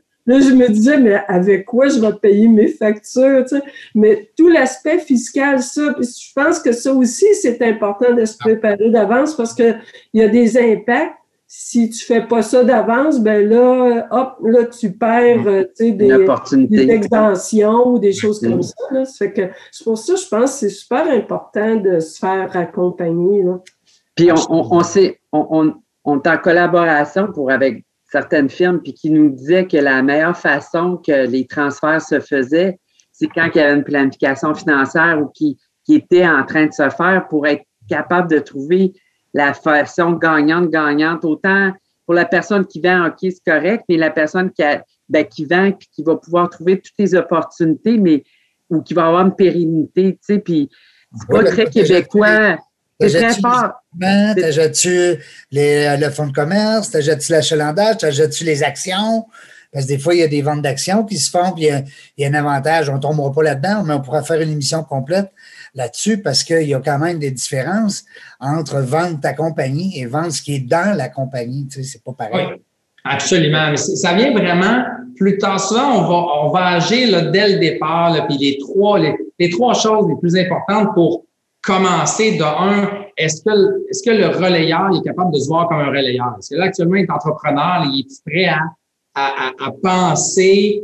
[0.30, 3.42] Là, je me disais, mais avec quoi je vais payer mes factures?
[3.48, 3.62] Tu sais?
[3.96, 8.90] Mais tout l'aspect fiscal, ça, je pense que ça aussi, c'est important de se préparer
[8.90, 9.80] d'avance parce qu'il
[10.14, 11.16] y a des impacts.
[11.48, 15.42] Si tu fais pas ça d'avance, ben là, hop, là, tu perds
[15.76, 18.84] tu sais, des, des, exemptions ou des choses comme ça.
[18.92, 19.04] Là.
[19.04, 22.56] Ça fait que c'est pour ça, je pense que c'est super important de se faire
[22.56, 23.42] accompagner.
[23.42, 23.58] Là.
[24.14, 24.80] Puis on, on,
[25.32, 25.74] on, on,
[26.04, 30.36] on est en collaboration pour avec certaines firmes, puis qui nous disaient que la meilleure
[30.36, 32.78] façon que les transferts se faisaient,
[33.12, 36.72] c'est quand il y avait une planification financière ou qui, qui était en train de
[36.72, 38.92] se faire pour être capable de trouver
[39.34, 41.72] la façon gagnante-gagnante, autant
[42.04, 45.44] pour la personne qui vend, OK, c'est correct, mais la personne qui, a, ben, qui
[45.44, 48.24] vend qui va pouvoir trouver toutes les opportunités, mais
[48.68, 50.68] ou qui va avoir une pérennité, tu sais, puis
[51.14, 52.58] c'est pas très québécois.
[53.00, 54.90] T'achètes-tu
[55.52, 56.90] le fonds de commerce?
[56.90, 57.98] T'achètes-tu l'achalandage?
[57.98, 59.24] T'achètes-tu les actions?
[59.72, 61.84] Parce que des fois, il y a des ventes d'actions qui se font, puis il
[62.18, 62.88] y, a, un avantage.
[62.88, 65.30] On ne tombera pas là-dedans, mais on pourra faire une émission complète
[65.74, 68.04] là-dessus parce qu'il y a quand même des différences
[68.40, 71.68] entre vendre ta compagnie et vendre ce qui est dans la compagnie.
[71.68, 72.48] Tu sais, c'est pas pareil.
[72.50, 72.56] Oui,
[73.04, 73.70] absolument.
[73.70, 74.84] Mais ça vient vraiment
[75.16, 75.60] plus tard.
[75.60, 79.50] Souvent, on va, on va agir là, dès le départ, là, puis les trois, les
[79.50, 81.26] trois choses les plus importantes pour
[81.62, 83.50] commencer de un, est-ce que,
[83.90, 86.30] est-ce que le relayeur est capable de se voir comme un relayeur?
[86.32, 88.60] Parce que là, actuellement, il est entrepreneur, il est prêt à,
[89.14, 90.82] à, à, penser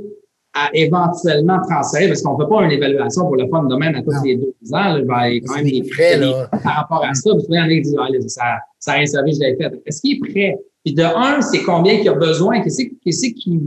[0.52, 3.94] à éventuellement transférer, parce qu'on ne fait pas une évaluation pour le fond de domaine
[3.94, 4.94] à tous les deux ans.
[4.94, 6.18] Là, ben, il a quand même des frais
[6.62, 7.30] par rapport à ça.
[7.34, 8.42] Puis, il y en a qui disent, ah, ça,
[8.78, 9.82] ça n'a rien servi, je l'ai fait.
[9.84, 10.58] Est-ce qu'il est prêt?
[10.86, 13.60] Puis de un, c'est combien qu'il a besoin, qu'est-ce qu'il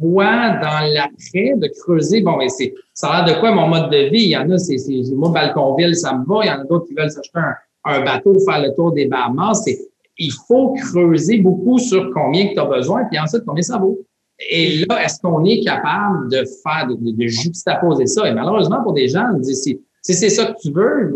[0.00, 2.20] voit dans l'après de creuser.
[2.20, 4.24] Bon, mais c'est, ça a l'air de quoi mon mode de vie?
[4.24, 4.76] Il y en a, c'est,
[5.14, 6.40] moi, Balconville, ça me va.
[6.42, 7.54] Il y en a d'autres qui veulent s'acheter un,
[7.84, 9.64] un bateau, faire le tour des Bahamas.
[10.18, 14.00] Il faut creuser beaucoup sur combien que tu as besoin, puis ensuite, combien ça vaut.
[14.50, 18.28] Et là, est-ce qu'on est capable de faire, de, de, juxtaposer ça?
[18.28, 21.14] Et malheureusement, pour des gens, si, si c'est ça que tu veux,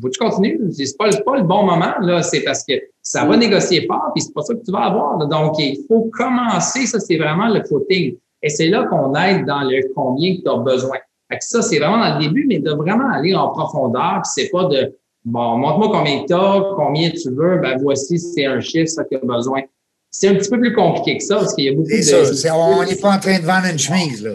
[0.00, 0.60] faut, tu continuer.
[0.70, 2.22] C'est pas, pas le bon moment, là.
[2.22, 5.26] C'est parce que ça va négocier fort, puis c'est pas ça que tu vas avoir.
[5.26, 6.86] Donc, il faut commencer.
[6.86, 8.16] Ça, c'est vraiment le footing.
[8.42, 10.98] Et c'est là qu'on aide dans le combien que tu as besoin.
[11.30, 14.22] Fait que ça, c'est vraiment dans le début, mais de vraiment aller en profondeur.
[14.24, 14.94] c'est pas de
[15.24, 19.10] Bon, montre-moi combien tu as, combien tu veux, ben voici, c'est un chiffre, ça que
[19.10, 19.62] tu as besoin.
[20.10, 22.02] C'est un petit peu plus compliqué que ça, parce qu'il y a beaucoup de.
[22.02, 24.32] Ça, on n'est pas en train de vendre une chemise, là.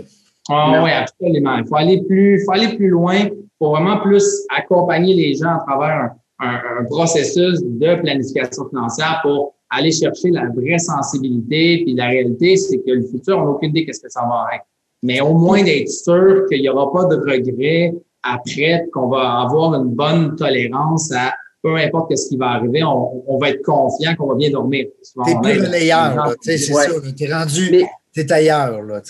[0.49, 1.57] Ah, oui, absolument.
[1.57, 3.27] Il faut aller plus, faut aller plus loin
[3.59, 4.23] pour vraiment plus
[4.55, 10.47] accompagner les gens à travers un, un, processus de planification financière pour aller chercher la
[10.49, 11.83] vraie sensibilité.
[11.83, 14.47] Puis la réalité, c'est que le futur, on n'a aucune idée qu'est-ce que ça va
[14.55, 14.65] être.
[15.03, 19.75] Mais au moins d'être sûr qu'il n'y aura pas de regrets après, qu'on va avoir
[19.75, 21.33] une bonne tolérance à
[21.63, 24.87] peu importe ce qui va arriver, on, va être confiant qu'on va bien dormir.
[25.25, 26.81] T'es plus relayeur, c'est ça.
[27.17, 27.83] T'es rendu,
[28.13, 29.01] t'es ailleurs, là.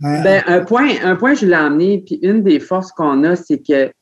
[0.00, 3.58] ben, un point, un point, je l'ai amené, puis une des forces qu'on a, c'est
[3.58, 3.92] que tu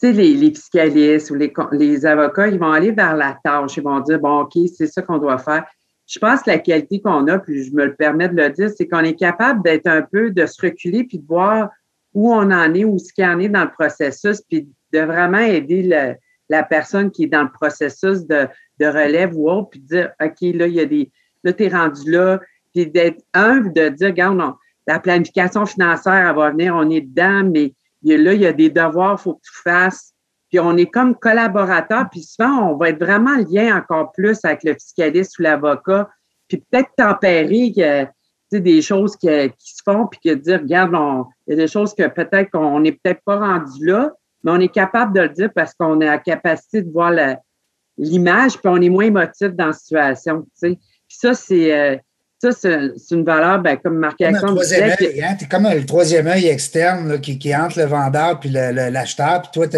[0.00, 3.76] sais, les, les, fiscalistes ou les, les avocats, ils vont aller vers la tâche.
[3.76, 5.64] Ils vont dire, bon, OK, c'est ça qu'on doit faire.
[6.06, 8.70] je pense que la qualité qu'on a, puis je me le permets de le dire,
[8.76, 11.70] c'est qu'on est capable d'être un peu, de se reculer puis de voir
[12.14, 15.38] où on en est, où ce qu'il en est dans le processus, puis de vraiment
[15.38, 15.82] aider
[16.48, 18.48] la personne qui est dans le processus de,
[18.80, 21.12] de relève ou autre, puis de dire, OK, là, il y a des,
[21.44, 22.40] là, tu es rendu là,
[22.74, 24.54] puis d'être humble, de dire, regarde, non,
[24.86, 28.70] la planification financière, elle va venir, on est dedans, mais là, il y a des
[28.70, 30.14] devoirs, il faut que tu fasses.
[30.48, 34.64] Puis on est comme collaborateur, puis souvent, on va être vraiment lien encore plus avec
[34.64, 36.08] le fiscaliste ou l'avocat,
[36.48, 40.92] puis peut-être tempérer que, des choses qui, se font, puis que dire, regarde,
[41.46, 44.58] il y a des choses que peut-être qu'on n'est peut-être pas rendu là, mais on
[44.58, 47.12] est capable de le dire parce qu'on a la capacité de voir
[47.96, 50.46] l'image, puis on est moins émotif dans la situation.
[50.60, 50.78] Puis
[51.08, 51.96] ça, c'est euh,
[52.40, 54.82] ça, c'est une valeur, ben, comme Marc-Alexandre disait.
[55.22, 55.34] Hein?
[55.38, 59.42] Tu es comme le troisième œil externe qui, qui entre le vendeur puis l'acheteur.
[59.42, 59.76] Puis toi, tu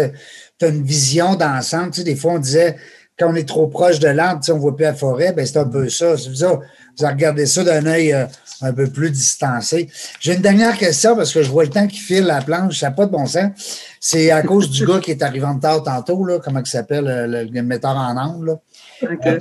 [0.65, 1.91] as, une vision d'ensemble.
[1.91, 2.77] Tu sais, des fois, on disait,
[3.19, 5.33] quand on est trop proche de l'arbre, tu sais, on ne voit plus la forêt.
[5.33, 6.15] Ben, c'est un peu ça.
[6.15, 6.61] Vous,
[6.99, 8.25] vous regardez ça d'un œil euh,
[8.61, 9.89] un peu plus distancé.
[10.21, 12.79] J'ai une dernière question parce que je vois le temps qui file la planche.
[12.79, 13.51] Ça n'a pas de bon sens.
[13.99, 17.49] C'est à cause du gars qui est arrivé en retard tantôt, là, comment il s'appelle,
[17.51, 18.57] le, metteur en angle.
[19.03, 19.39] Euh,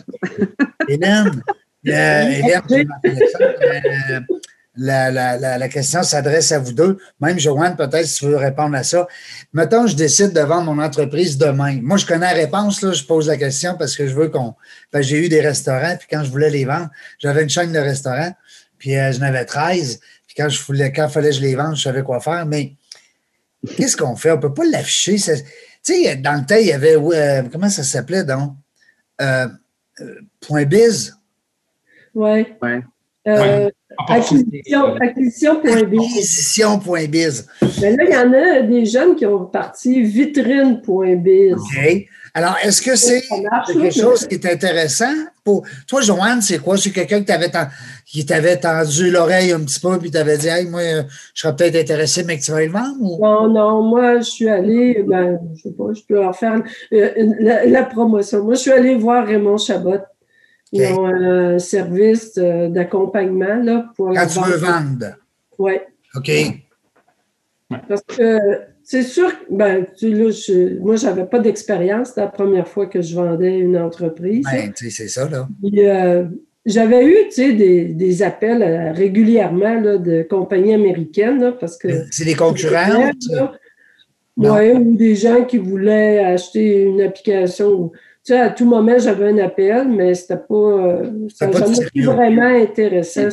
[0.89, 1.43] Hélène,
[4.77, 6.99] la, question s'adresse à vous deux.
[7.21, 9.07] Même Joanne, peut-être si tu veux répondre à ça.
[9.53, 11.81] Mettons, je décide de vendre mon entreprise demain.
[11.83, 14.55] Moi, je connais la réponse, là, je pose la question parce que je veux qu'on.
[14.93, 17.79] Ben, j'ai eu des restaurants, puis quand je voulais les vendre, j'avais une chaîne de
[17.79, 18.33] restaurants,
[18.79, 20.01] puis euh, j'en avais 13.
[20.27, 22.47] Puis quand je voulais, quand il fallait que je les vende, je savais quoi faire.
[22.47, 22.73] Mais
[23.77, 24.31] qu'est-ce qu'on fait?
[24.31, 25.17] On ne peut pas l'afficher.
[25.17, 25.45] Tu
[25.83, 26.97] sais, dans le temps, il y avait.
[26.97, 28.55] Euh, comment ça s'appelait donc?
[29.21, 29.49] Euh,
[30.41, 31.15] point biz.
[32.15, 32.47] Oui.
[32.61, 32.83] Ouais.
[33.29, 33.71] Euh,
[34.09, 34.99] acquisition.biz.
[35.01, 37.47] Acquisition.biz.
[37.81, 41.55] Mais là, il y en a des jeunes qui ont parti vitrine.biz.
[41.55, 42.09] OK.
[42.35, 43.23] Alors, est-ce que c'est
[43.67, 45.13] quelque chose qui est intéressant
[45.45, 46.41] pour toi, Joanne?
[46.41, 46.79] C'est quoi?
[46.79, 47.23] C'est quelqu'un
[48.07, 50.81] qui t'avait tendu l'oreille un petit peu puis t'avait dit, hey, moi,
[51.35, 53.19] je serais peut-être intéressé, mais que tu vas le vendre?
[53.21, 56.63] Non, non, moi, je suis allée, ben, je sais pas, je peux en faire
[56.95, 58.43] euh, la, la, promotion.
[58.43, 60.01] Moi, je suis allée voir Raymond Chabot
[60.73, 65.17] ils ont un service euh, d'accompagnement là, pour Quand tu veux vendre.
[65.59, 65.75] Oui.
[66.15, 66.31] OK.
[67.89, 68.39] Parce que
[68.83, 72.09] c'est sûr que ben, tu, là, je, moi, je n'avais pas d'expérience.
[72.09, 74.45] C'était la première fois que je vendais une entreprise.
[74.51, 75.49] Ben, c'est ça, là.
[75.65, 76.25] Euh,
[76.65, 81.89] j'avais eu des, des appels euh, régulièrement là, de compagnies américaines parce que.
[82.11, 83.11] C'est des concurrents?
[84.37, 87.93] Oui, ou des gens qui voulaient acheter une application
[88.25, 93.29] sais, à tout moment, j'avais un appel, mais c'était pas, euh, ça pas vraiment intéressant.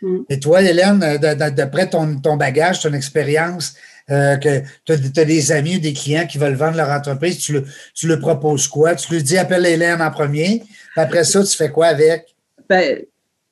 [0.00, 0.22] Mm.
[0.28, 3.74] Et toi, Hélène, d'après ton, ton, bagage, ton expérience,
[4.10, 7.52] euh, que tu as, des amis ou des clients qui veulent vendre leur entreprise, tu
[7.52, 7.64] le,
[7.94, 8.96] tu le proposes quoi?
[8.96, 10.62] Tu lui dis appelle Hélène en premier,
[10.96, 12.34] après ça, tu fais quoi avec?
[12.68, 13.00] Ben,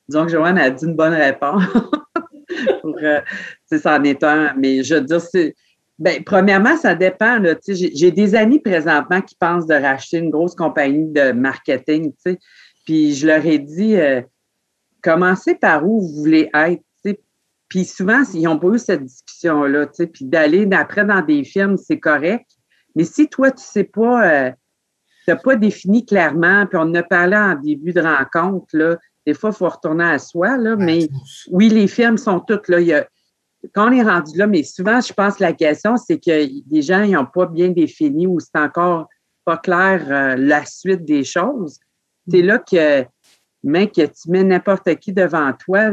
[0.09, 1.63] disons que Joanne a dit une bonne réponse.
[2.81, 3.21] Pour, euh,
[3.71, 5.55] ça en est un, mais je veux dire, c'est
[6.01, 7.37] Bien, premièrement, ça dépend.
[7.67, 12.11] J'ai des amis présentement qui pensent de racheter une grosse compagnie de marketing.
[12.85, 14.21] Puis je leur ai dit euh,
[15.03, 16.81] commencez par où vous voulez être.
[17.69, 19.89] Puis souvent, ils n'ont pas eu cette discussion-là.
[20.11, 22.49] Puis d'aller après dans des films, c'est correct.
[22.95, 24.51] Mais si toi, tu ne sais pas, euh,
[25.25, 28.97] tu n'as pas défini clairement, puis on en a parlé en début de rencontre, là,
[29.27, 31.07] des fois, il faut retourner à soi, là, mais
[31.51, 32.81] oui, les films sont toutes là.
[32.81, 33.07] Il y a,
[33.73, 36.81] quand on est rendu là, mais souvent, je pense que la question, c'est que les
[36.81, 39.07] gens n'ont pas bien défini ou c'est encore
[39.45, 41.79] pas clair euh, la suite des choses.
[42.29, 43.05] C'est là que,
[43.63, 45.89] mec, que tu mets n'importe qui devant toi,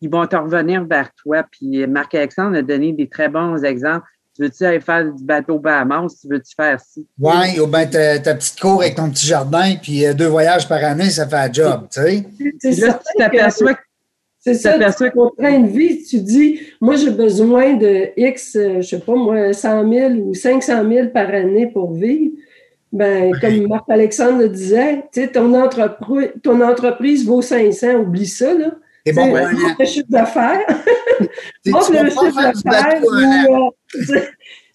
[0.00, 1.44] ils vont te revenir vers toi.
[1.50, 4.06] Puis Marc-Alexandre a donné des très bons exemples.
[4.34, 6.08] Tu veux-tu aller faire du bateau Bahamas?
[6.20, 7.06] Tu veux-tu faire ci?
[7.18, 10.82] Oui, ou bien ta, petite cour avec ton petit jardin, puis euh, deux voyages par
[10.82, 12.26] année, ça fait un job, tu sais.
[12.80, 13.80] Là, tu t'aperçois que
[14.44, 18.88] c'est ça, tu train de vie, tu dis, moi, j'ai besoin de X, euh, je
[18.88, 22.32] sais pas, moi, 100 000 ou 500 000 par année pour vivre.
[22.92, 28.52] Ben, comme Marc-Alexandre le disait, tu sais, ton, entreprise, ton entreprise vaut 500, oublie ça,
[28.52, 28.72] là.
[29.06, 30.66] Et bon, ben, le chiffre d'affaires.
[31.64, 33.00] le chiffre d'affaires.
[33.00, 33.70] Euh,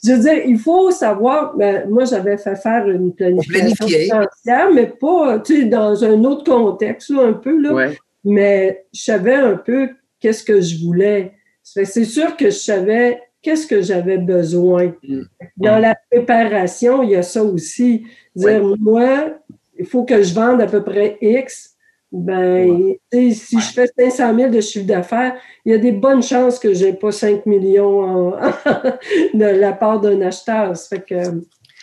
[0.04, 4.88] je veux dire, il faut savoir, ben, moi, j'avais fait faire une planification financière, mais
[4.88, 7.92] pas, tu sais, dans un autre contexte, là, un peu, là
[8.24, 9.90] mais je savais un peu
[10.20, 11.34] qu'est-ce que je voulais.
[11.64, 14.94] C'est sûr que je savais qu'est-ce que j'avais besoin.
[15.04, 15.22] Mm.
[15.58, 18.06] Dans la préparation, il y a ça aussi.
[18.36, 19.40] Dire, moi,
[19.78, 21.74] il faut que je vende à peu près X.
[22.10, 26.58] Ben, si je fais 500 000 de chiffre d'affaires, il y a des bonnes chances
[26.58, 28.32] que je n'ai pas 5 millions
[29.34, 30.76] de la part d'un acheteur.
[30.78, 31.42] Ça fait que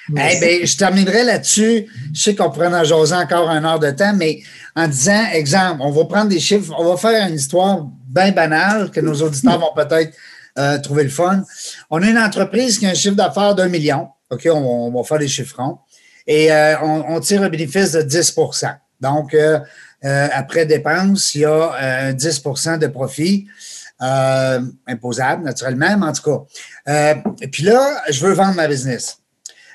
[0.09, 1.87] ben, je terminerai là-dessus.
[2.13, 4.43] Je sais qu'on pourrait en jaser encore un heure de temps, mais
[4.77, 8.91] en disant, exemple, on va prendre des chiffres, on va faire une histoire bien banale
[8.91, 10.15] que nos auditeurs vont peut-être
[10.59, 11.43] euh, trouver le fun.
[11.91, 14.09] On a une entreprise qui a un chiffre d'affaires d'un million.
[14.31, 15.79] OK, on, va faire des chiffrons.
[16.27, 19.59] Et euh, on, tire un bénéfice de 10% Donc, euh,
[20.03, 23.47] après dépense, il y a 10% de profit.
[24.01, 26.45] imposable, naturellement, mais en tout
[26.87, 27.15] cas.
[27.41, 29.19] et puis là, je veux vendre ma business.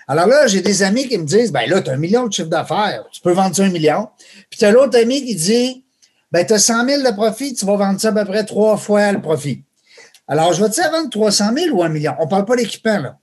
[0.09, 2.33] Alors là, j'ai des amis qui me disent, ben là, tu as un million de
[2.33, 4.07] chiffre d'affaires, tu peux vendre ça un million.
[4.49, 5.85] Puis tu as l'autre ami qui dit,
[6.31, 8.75] ben tu as 100 000 de profit, tu vas vendre ça à peu près trois
[8.75, 9.63] fois le profit.
[10.27, 12.15] Alors, je vais te dire vendre 300 000 ou un million?
[12.17, 13.17] On ne parle pas d'équipement, là.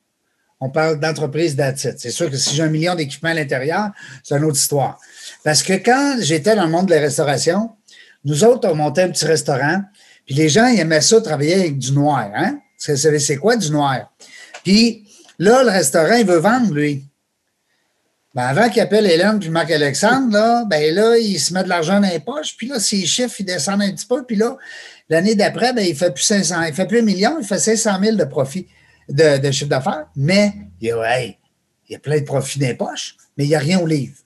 [0.61, 1.97] On parle d'entreprise d'attitude.
[1.99, 3.91] C'est sûr que si j'ai un million d'équipements à l'intérieur,
[4.23, 5.01] c'est une autre histoire.
[5.43, 7.71] Parce que quand j'étais dans le monde de la restauration,
[8.25, 9.83] nous autres, on montait un petit restaurant,
[10.25, 12.31] puis les gens, ils aimaient ça travailler avec du noir.
[12.33, 12.61] Hein?
[12.79, 14.13] C'est quoi du noir?
[14.65, 15.06] Puis
[15.39, 17.05] Là, le restaurant, il veut vendre, lui.
[18.37, 22.01] Ben, avant qu'il appelle Hélène puis Marc-Alexandre, là, ben là, il se met de l'argent
[22.01, 24.59] dans les poches, puis là, ses chiffres, ils descendent un petit peu, puis là,
[25.09, 27.99] l'année d'après, ben, il fait plus 500, il fait plus un million, il fait 500
[27.99, 28.67] 000 de profit,
[29.09, 33.49] de, chiffre d'affaires, mais il y, a, plein de profits dans les poches, mais il
[33.49, 34.17] n'y a rien au livre.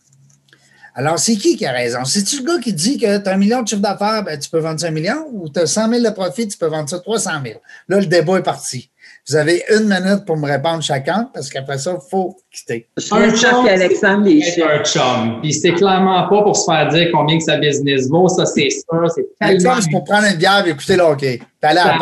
[0.97, 2.05] Alors, c'est qui qui a raison?
[2.05, 4.51] C'est-tu le gars qui dit que tu as un million de chiffre d'affaires, ben, tu
[4.51, 6.89] peux vendre ça un million, ou tu as 100 000 de profit, tu peux vendre
[6.89, 7.61] ça 300 000?
[7.89, 8.91] Là, le débat est parti.
[9.31, 12.89] Vous avez une minute pour me répondre chacun, parce qu'après ça, il faut quitter.
[13.13, 15.39] Un chum, Alexandre c'est un chum.
[15.41, 18.27] Puis c'est clairement pas pour se faire dire combien que sa business vaut.
[18.29, 19.09] Ça, c'est sûr.
[19.15, 19.81] C'est tellement...
[19.81, 21.41] c'est pour prendre une bière et écouter le hockey.
[21.63, 21.99] À la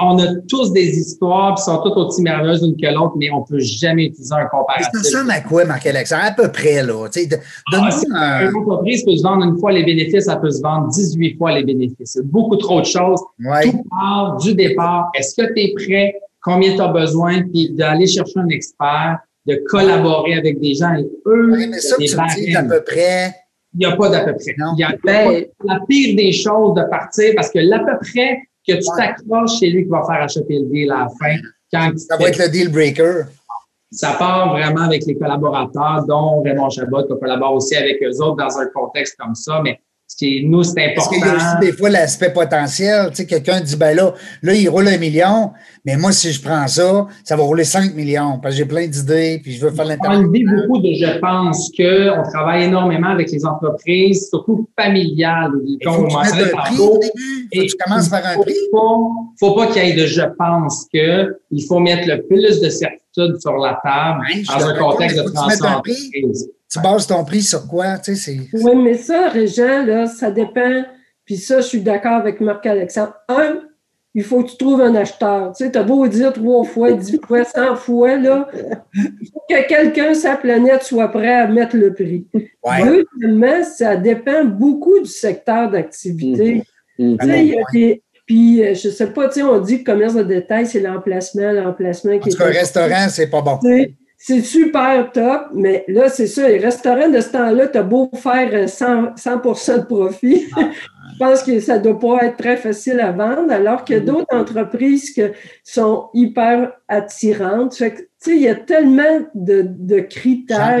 [0.00, 3.42] on a tous des histoires, qui sont toutes aussi merveilleuses l'une que l'autre, mais on
[3.42, 4.88] peut jamais utiliser un comparatif.
[5.02, 6.22] C'est ça, à quoi, Marc-Alexandre?
[6.24, 7.08] À peu près, là.
[7.72, 11.36] Ah, Une entreprise peut se vendre une fois les bénéfices, elle peut se vendre 18
[11.36, 12.18] fois les bénéfices.
[12.24, 13.20] Beaucoup trop de choses.
[13.62, 15.10] Tout part du départ.
[15.14, 16.20] Est-ce que tu es prêt?
[16.46, 20.94] combien tu as besoin, puis d'aller chercher un expert, de collaborer avec des gens.
[20.94, 23.34] Et eux, oui, mais ça, tu à peu près.
[23.74, 24.54] Il n'y a pas d'à peu près.
[24.56, 28.38] Il y a ben, la pire des choses de partir parce que l'à peu près
[28.66, 31.36] que tu t'accroches, c'est lui qui va faire acheter le deal à la fin.
[31.72, 33.24] Quand ça va être le deal breaker.
[33.92, 38.36] Ça part vraiment avec les collaborateurs, dont Raymond Chabot, qui collabore aussi avec eux autres
[38.36, 39.60] dans un contexte comme ça.
[39.62, 39.80] Mais
[40.22, 40.94] nous, c'est important.
[40.94, 43.08] Parce qu'il y a aussi des fois l'aspect potentiel.
[43.10, 45.52] Tu sais, quelqu'un dit, ben là, là, il roule un million,
[45.84, 48.86] mais moi, si je prends ça, ça va rouler 5 millions parce que j'ai plein
[48.86, 50.26] d'idées, puis je veux faire l'intervention.
[50.26, 55.52] On dit beaucoup de je pense qu'on travaille énormément avec les entreprises, surtout familiales.
[55.66, 57.48] Il faut que tu un prix au début.
[57.54, 58.54] Faut que tu commences par un prix.
[58.54, 61.36] Il ne faut pas qu'il y ait de je pense que.
[61.50, 65.82] Il faut mettre le plus de certitude sur la table dans un contexte de transformation
[66.70, 67.98] tu bases ton prix sur quoi?
[67.98, 70.84] Tu sais, oui, mais ça, Régent, là, ça dépend.
[71.24, 73.14] Puis ça, je suis d'accord avec Marc-Alexandre.
[73.28, 73.60] Un,
[74.14, 75.52] il faut que tu trouves un acheteur.
[75.56, 78.48] Tu sais, tu as beau dire trois fois, dix fois, cent fois, là,
[78.94, 82.26] il faut que quelqu'un, sa planète, soit prêt à mettre le prix.
[82.64, 86.62] Deuxièmement, ça dépend beaucoup du secteur d'activité.
[86.98, 87.18] Mm-hmm.
[87.18, 89.60] Tu sais, il y a des, puis, euh, je ne sais pas, tu sais, on
[89.60, 92.36] dit que commerce de détail, c'est l'emplacement, l'emplacement qui est.
[92.36, 93.60] Parce restaurant, c'est pas bon
[94.18, 98.10] c'est super top, mais là, c'est ça, les restaurants de ce temps-là, tu as beau
[98.14, 100.46] faire 100, 100 de profit.
[101.12, 103.98] Je pense que ça ne doit pas être très facile à vendre, alors qu'il y
[103.98, 104.06] a mm-hmm.
[104.06, 105.22] d'autres entreprises qui
[105.62, 107.74] sont hyper attirantes.
[107.74, 110.80] Fait que, tu sais, il y a tellement de, de critères.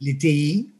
[0.00, 0.70] Les TI.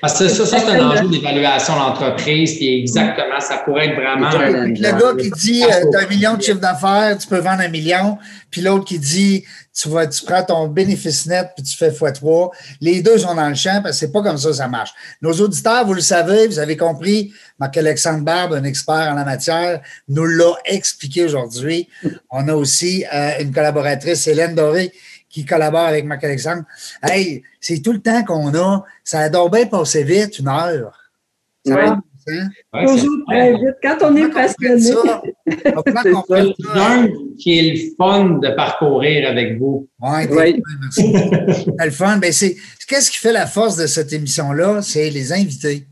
[0.00, 4.30] Parce que ça, ça c'est un enjeu d'évaluation d'entreprise, puis exactement, ça pourrait être vraiment.
[4.30, 7.62] Le gars qui dit euh, tu as un million de chiffre d'affaires, tu peux vendre
[7.62, 8.18] un million,
[8.50, 12.50] puis l'autre qui dit tu vas, tu prends ton bénéfice net puis tu fais x3.
[12.80, 14.90] Les deux sont dans le champ parce que c'est pas comme ça ça marche.
[15.22, 19.80] Nos auditeurs, vous le savez, vous avez compris, Marc-Alexandre Barbe, un expert en la matière,
[20.08, 21.88] nous l'a expliqué aujourd'hui.
[22.30, 24.92] On a aussi euh, une collaboratrice, Hélène Doré,
[25.30, 26.64] qui collabore avec Marc-Alexandre.
[27.02, 28.84] Hey, c'est tout le temps qu'on a.
[29.04, 30.92] Ça doit bien passer vite, une heure.
[31.66, 31.74] Oui.
[32.86, 33.76] Toujours très vite.
[33.82, 34.80] Quand on est passionné.
[35.48, 37.08] C'est un
[37.38, 39.88] qui est le fun de parcourir avec vous.
[40.00, 41.12] Ouais, oui, merci.
[41.76, 42.18] c'est le fun.
[42.18, 42.56] Ben, c'est,
[42.86, 44.82] qu'est-ce qui fait la force de cette émission-là?
[44.82, 45.86] C'est les invités.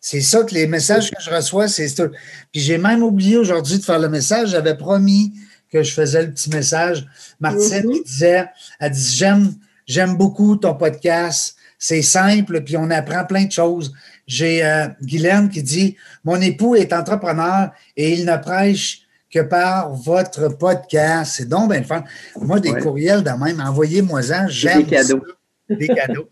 [0.00, 2.08] C'est ça que les messages que je reçois, c'est ça.
[2.52, 4.50] Puis j'ai même oublié aujourd'hui de faire le message.
[4.50, 5.32] J'avais promis
[5.74, 7.04] que je faisais le petit message.
[7.40, 8.46] Martine qui disait,
[8.78, 9.52] elle dit, j'aime,
[9.86, 11.56] j'aime beaucoup ton podcast.
[11.78, 13.92] C'est simple, puis on apprend plein de choses.
[14.26, 19.00] J'ai euh, Guylaine qui dit, mon époux est entrepreneur et il ne prêche
[19.30, 21.34] que par votre podcast.
[21.36, 22.04] C'est donc bien fun.
[22.40, 24.46] Moi, des courriels de même, envoyez-moi-en.
[24.48, 25.24] J'aime Des cadeaux.
[25.68, 26.28] Des cadeaux.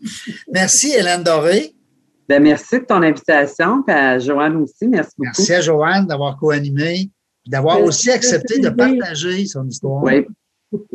[0.51, 1.75] Merci, Hélène Doré.
[2.29, 4.87] Ben, merci de ton invitation, puis à Joanne aussi.
[4.87, 5.31] Merci beaucoup.
[5.37, 7.09] Merci à Joanne d'avoir co-animé
[7.45, 10.03] d'avoir aussi accepté de partager son histoire.
[10.03, 10.25] Oui.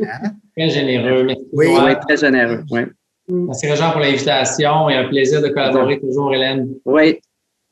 [0.01, 0.31] Hein?
[0.57, 1.27] Très généreux.
[1.53, 1.67] Oui,
[2.07, 2.63] très généreux.
[2.71, 2.81] Oui.
[3.27, 3.45] Mm.
[3.45, 6.69] Merci, Réjean, pour l'invitation et un plaisir de collaborer toujours, Hélène.
[6.85, 7.19] Oui,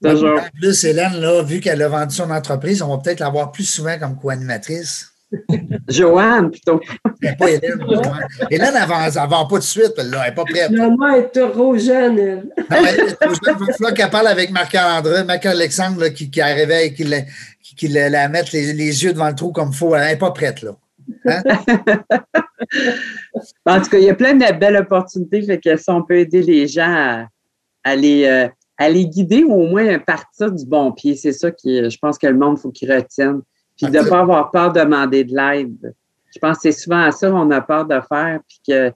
[0.03, 0.39] toujours.
[0.39, 3.51] En plus, Hélène, là, vu qu'elle a vendu son entreprise, on va peut-être la voir
[3.51, 5.11] plus souvent comme co-animatrice.
[5.89, 6.80] Joanne, plutôt.
[7.38, 7.80] pas Hélène.
[8.49, 10.71] Hélène, elle ne vend pas de suite, elle n'est pas prête.
[10.71, 12.47] Maman est trop jeune, elle.
[12.69, 13.67] Non, elle est trop jeune.
[13.80, 17.17] Il va qu'elle parle avec Marc-André, Marc-Alexandre, qui, qui arrivait et qui, la,
[17.61, 19.95] qui la, mette les, les, yeux devant le trou comme il faut.
[19.95, 20.71] Elle n'est pas prête, là.
[21.25, 21.41] Hein?
[23.65, 25.41] en tout cas, il y a plein de belles opportunités.
[25.41, 27.25] Fait que si on peut aider les gens
[27.84, 28.47] à, les, euh,
[28.78, 32.17] à les guider ou au moins partir du bon pied, c'est ça qui, je pense
[32.17, 33.41] que le monde, faut qu'il retienne.
[33.78, 35.93] Puis de ne pas avoir peur de demander de l'aide.
[36.34, 38.91] Je pense que c'est souvent à ça qu'on a peur de faire, puis que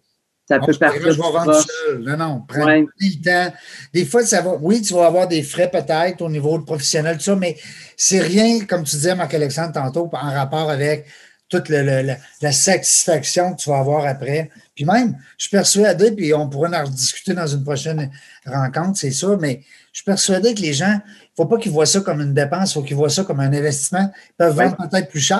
[0.47, 1.01] ça peut partir.
[1.01, 2.03] Je vais vendre seul.
[2.03, 3.55] Non, non, prends le temps.
[3.93, 4.57] Des fois, ça va.
[4.59, 7.57] Oui, tu vas avoir des frais peut-être au niveau professionnel, tout ça, mais
[7.95, 11.05] c'est rien, comme tu disais, Marc-Alexandre, tantôt, en rapport avec
[11.47, 14.49] toute la satisfaction que tu vas avoir après.
[14.73, 18.09] Puis même, je suis persuadé, puis on pourrait en discuter dans une prochaine
[18.45, 19.61] rencontre, c'est sûr, mais
[19.91, 20.99] je suis persuadé que les gens,
[21.35, 23.53] faut pas qu'ils voient ça comme une dépense, il faut qu'ils voient ça comme un
[23.53, 24.11] investissement.
[24.29, 25.39] Ils peuvent vendre peut-être plus cher.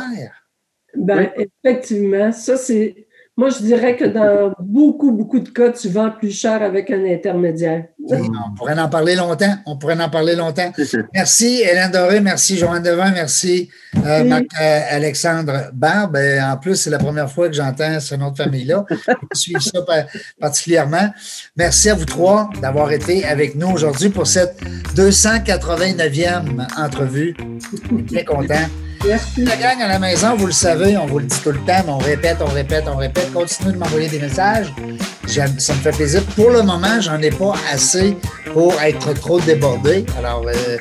[0.96, 6.12] Ben, effectivement, ça, c'est moi, je dirais que dans beaucoup, beaucoup de cas, tu vends
[6.12, 7.88] plus cher avec un intermédiaire.
[8.10, 9.56] On pourrait en parler longtemps.
[9.66, 10.72] On pourrait en parler longtemps.
[11.14, 12.20] Merci, Hélène Doré.
[12.22, 13.12] Merci, Joanne Devin.
[13.12, 13.70] Merci,
[14.06, 16.18] euh, Marc-Alexandre euh, Barbe.
[16.42, 18.86] En plus, c'est la première fois que j'entends ce nom de famille-là.
[19.36, 19.80] Je suis ça
[20.40, 21.10] particulièrement.
[21.56, 24.60] Merci à vous trois d'avoir été avec nous aujourd'hui pour cette
[24.96, 27.36] 289e entrevue.
[28.08, 28.68] Très content.
[29.06, 29.46] Merci.
[29.46, 31.82] La gang à la maison, vous le savez, on vous le dit tout le temps,
[31.86, 33.34] mais on répète, on répète, on répète.
[33.34, 34.72] Continuez de m'envoyer des messages.
[35.28, 36.24] Ça me fait plaisir.
[36.36, 38.18] Pour le moment, j'en ai pas assez
[38.54, 40.06] pour être trop débordé.
[40.18, 40.78] Alors, euh,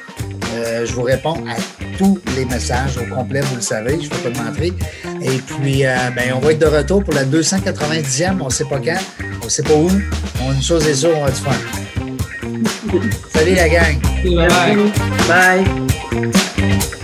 [0.55, 1.57] euh, je vous réponds à
[1.99, 4.73] tous les messages au complet, vous le savez, je ne vais pas montrer.
[5.23, 8.65] Et puis, euh, ben, on va être de retour pour la 290e, on ne sait
[8.65, 8.99] pas quand,
[9.43, 9.91] on ne sait pas où.
[10.43, 11.51] On, une chose est sûre, on va du fun.
[13.33, 14.01] Salut la gang.
[14.25, 14.93] Bye.
[15.29, 17.00] Bye.